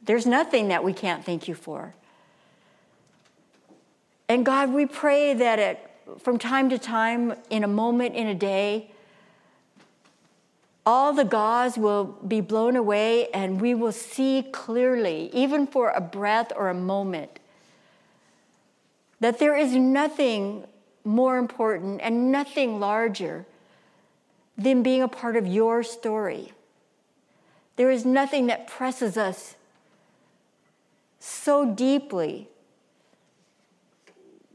There's 0.01 0.25
nothing 0.25 0.67
that 0.67 0.83
we 0.83 0.91
can't 0.91 1.23
thank 1.23 1.47
you 1.47 1.55
for. 1.55 1.95
And 4.27 4.45
God, 4.45 4.73
we 4.73 4.85
pray 4.85 5.33
that 5.33 5.57
it, 5.57 5.91
from 6.19 6.38
time 6.38 6.69
to 6.69 6.77
time, 6.77 7.33
in 7.49 7.63
a 7.63 7.67
moment, 7.67 8.15
in 8.15 8.27
a 8.27 8.35
day, 8.35 8.91
all 10.85 11.13
the 11.13 11.25
gauze 11.25 11.77
will 11.77 12.05
be 12.27 12.41
blown 12.41 12.75
away 12.75 13.29
and 13.29 13.61
we 13.61 13.73
will 13.73 13.91
see 13.91 14.43
clearly, 14.51 15.29
even 15.33 15.67
for 15.67 15.89
a 15.91 16.01
breath 16.01 16.51
or 16.55 16.69
a 16.69 16.73
moment, 16.73 17.39
that 19.19 19.39
there 19.39 19.55
is 19.55 19.75
nothing 19.75 20.63
more 21.03 21.37
important 21.37 22.01
and 22.01 22.31
nothing 22.31 22.79
larger 22.79 23.45
than 24.57 24.83
being 24.83 25.01
a 25.01 25.07
part 25.07 25.35
of 25.35 25.47
your 25.47 25.83
story. 25.83 26.53
There 27.75 27.91
is 27.91 28.05
nothing 28.05 28.47
that 28.47 28.67
presses 28.67 29.17
us 29.17 29.55
so 31.19 31.65
deeply 31.73 32.47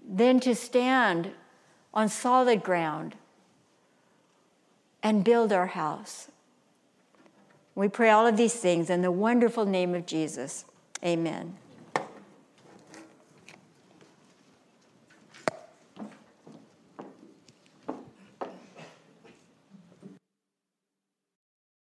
than 0.07 0.41
to 0.41 0.55
stand 0.55 1.31
on 1.93 2.09
solid 2.09 2.63
ground 2.63 3.15
and 5.05 5.23
build 5.23 5.53
our 5.53 5.67
house. 5.67 6.29
We 7.75 7.89
pray 7.89 8.11
all 8.11 8.27
of 8.27 8.37
these 8.37 8.55
things 8.55 8.89
in 8.89 9.03
the 9.03 9.13
wonderful 9.13 9.67
name 9.67 9.95
of 9.95 10.07
Jesus. 10.07 10.65
Amen. 11.05 11.57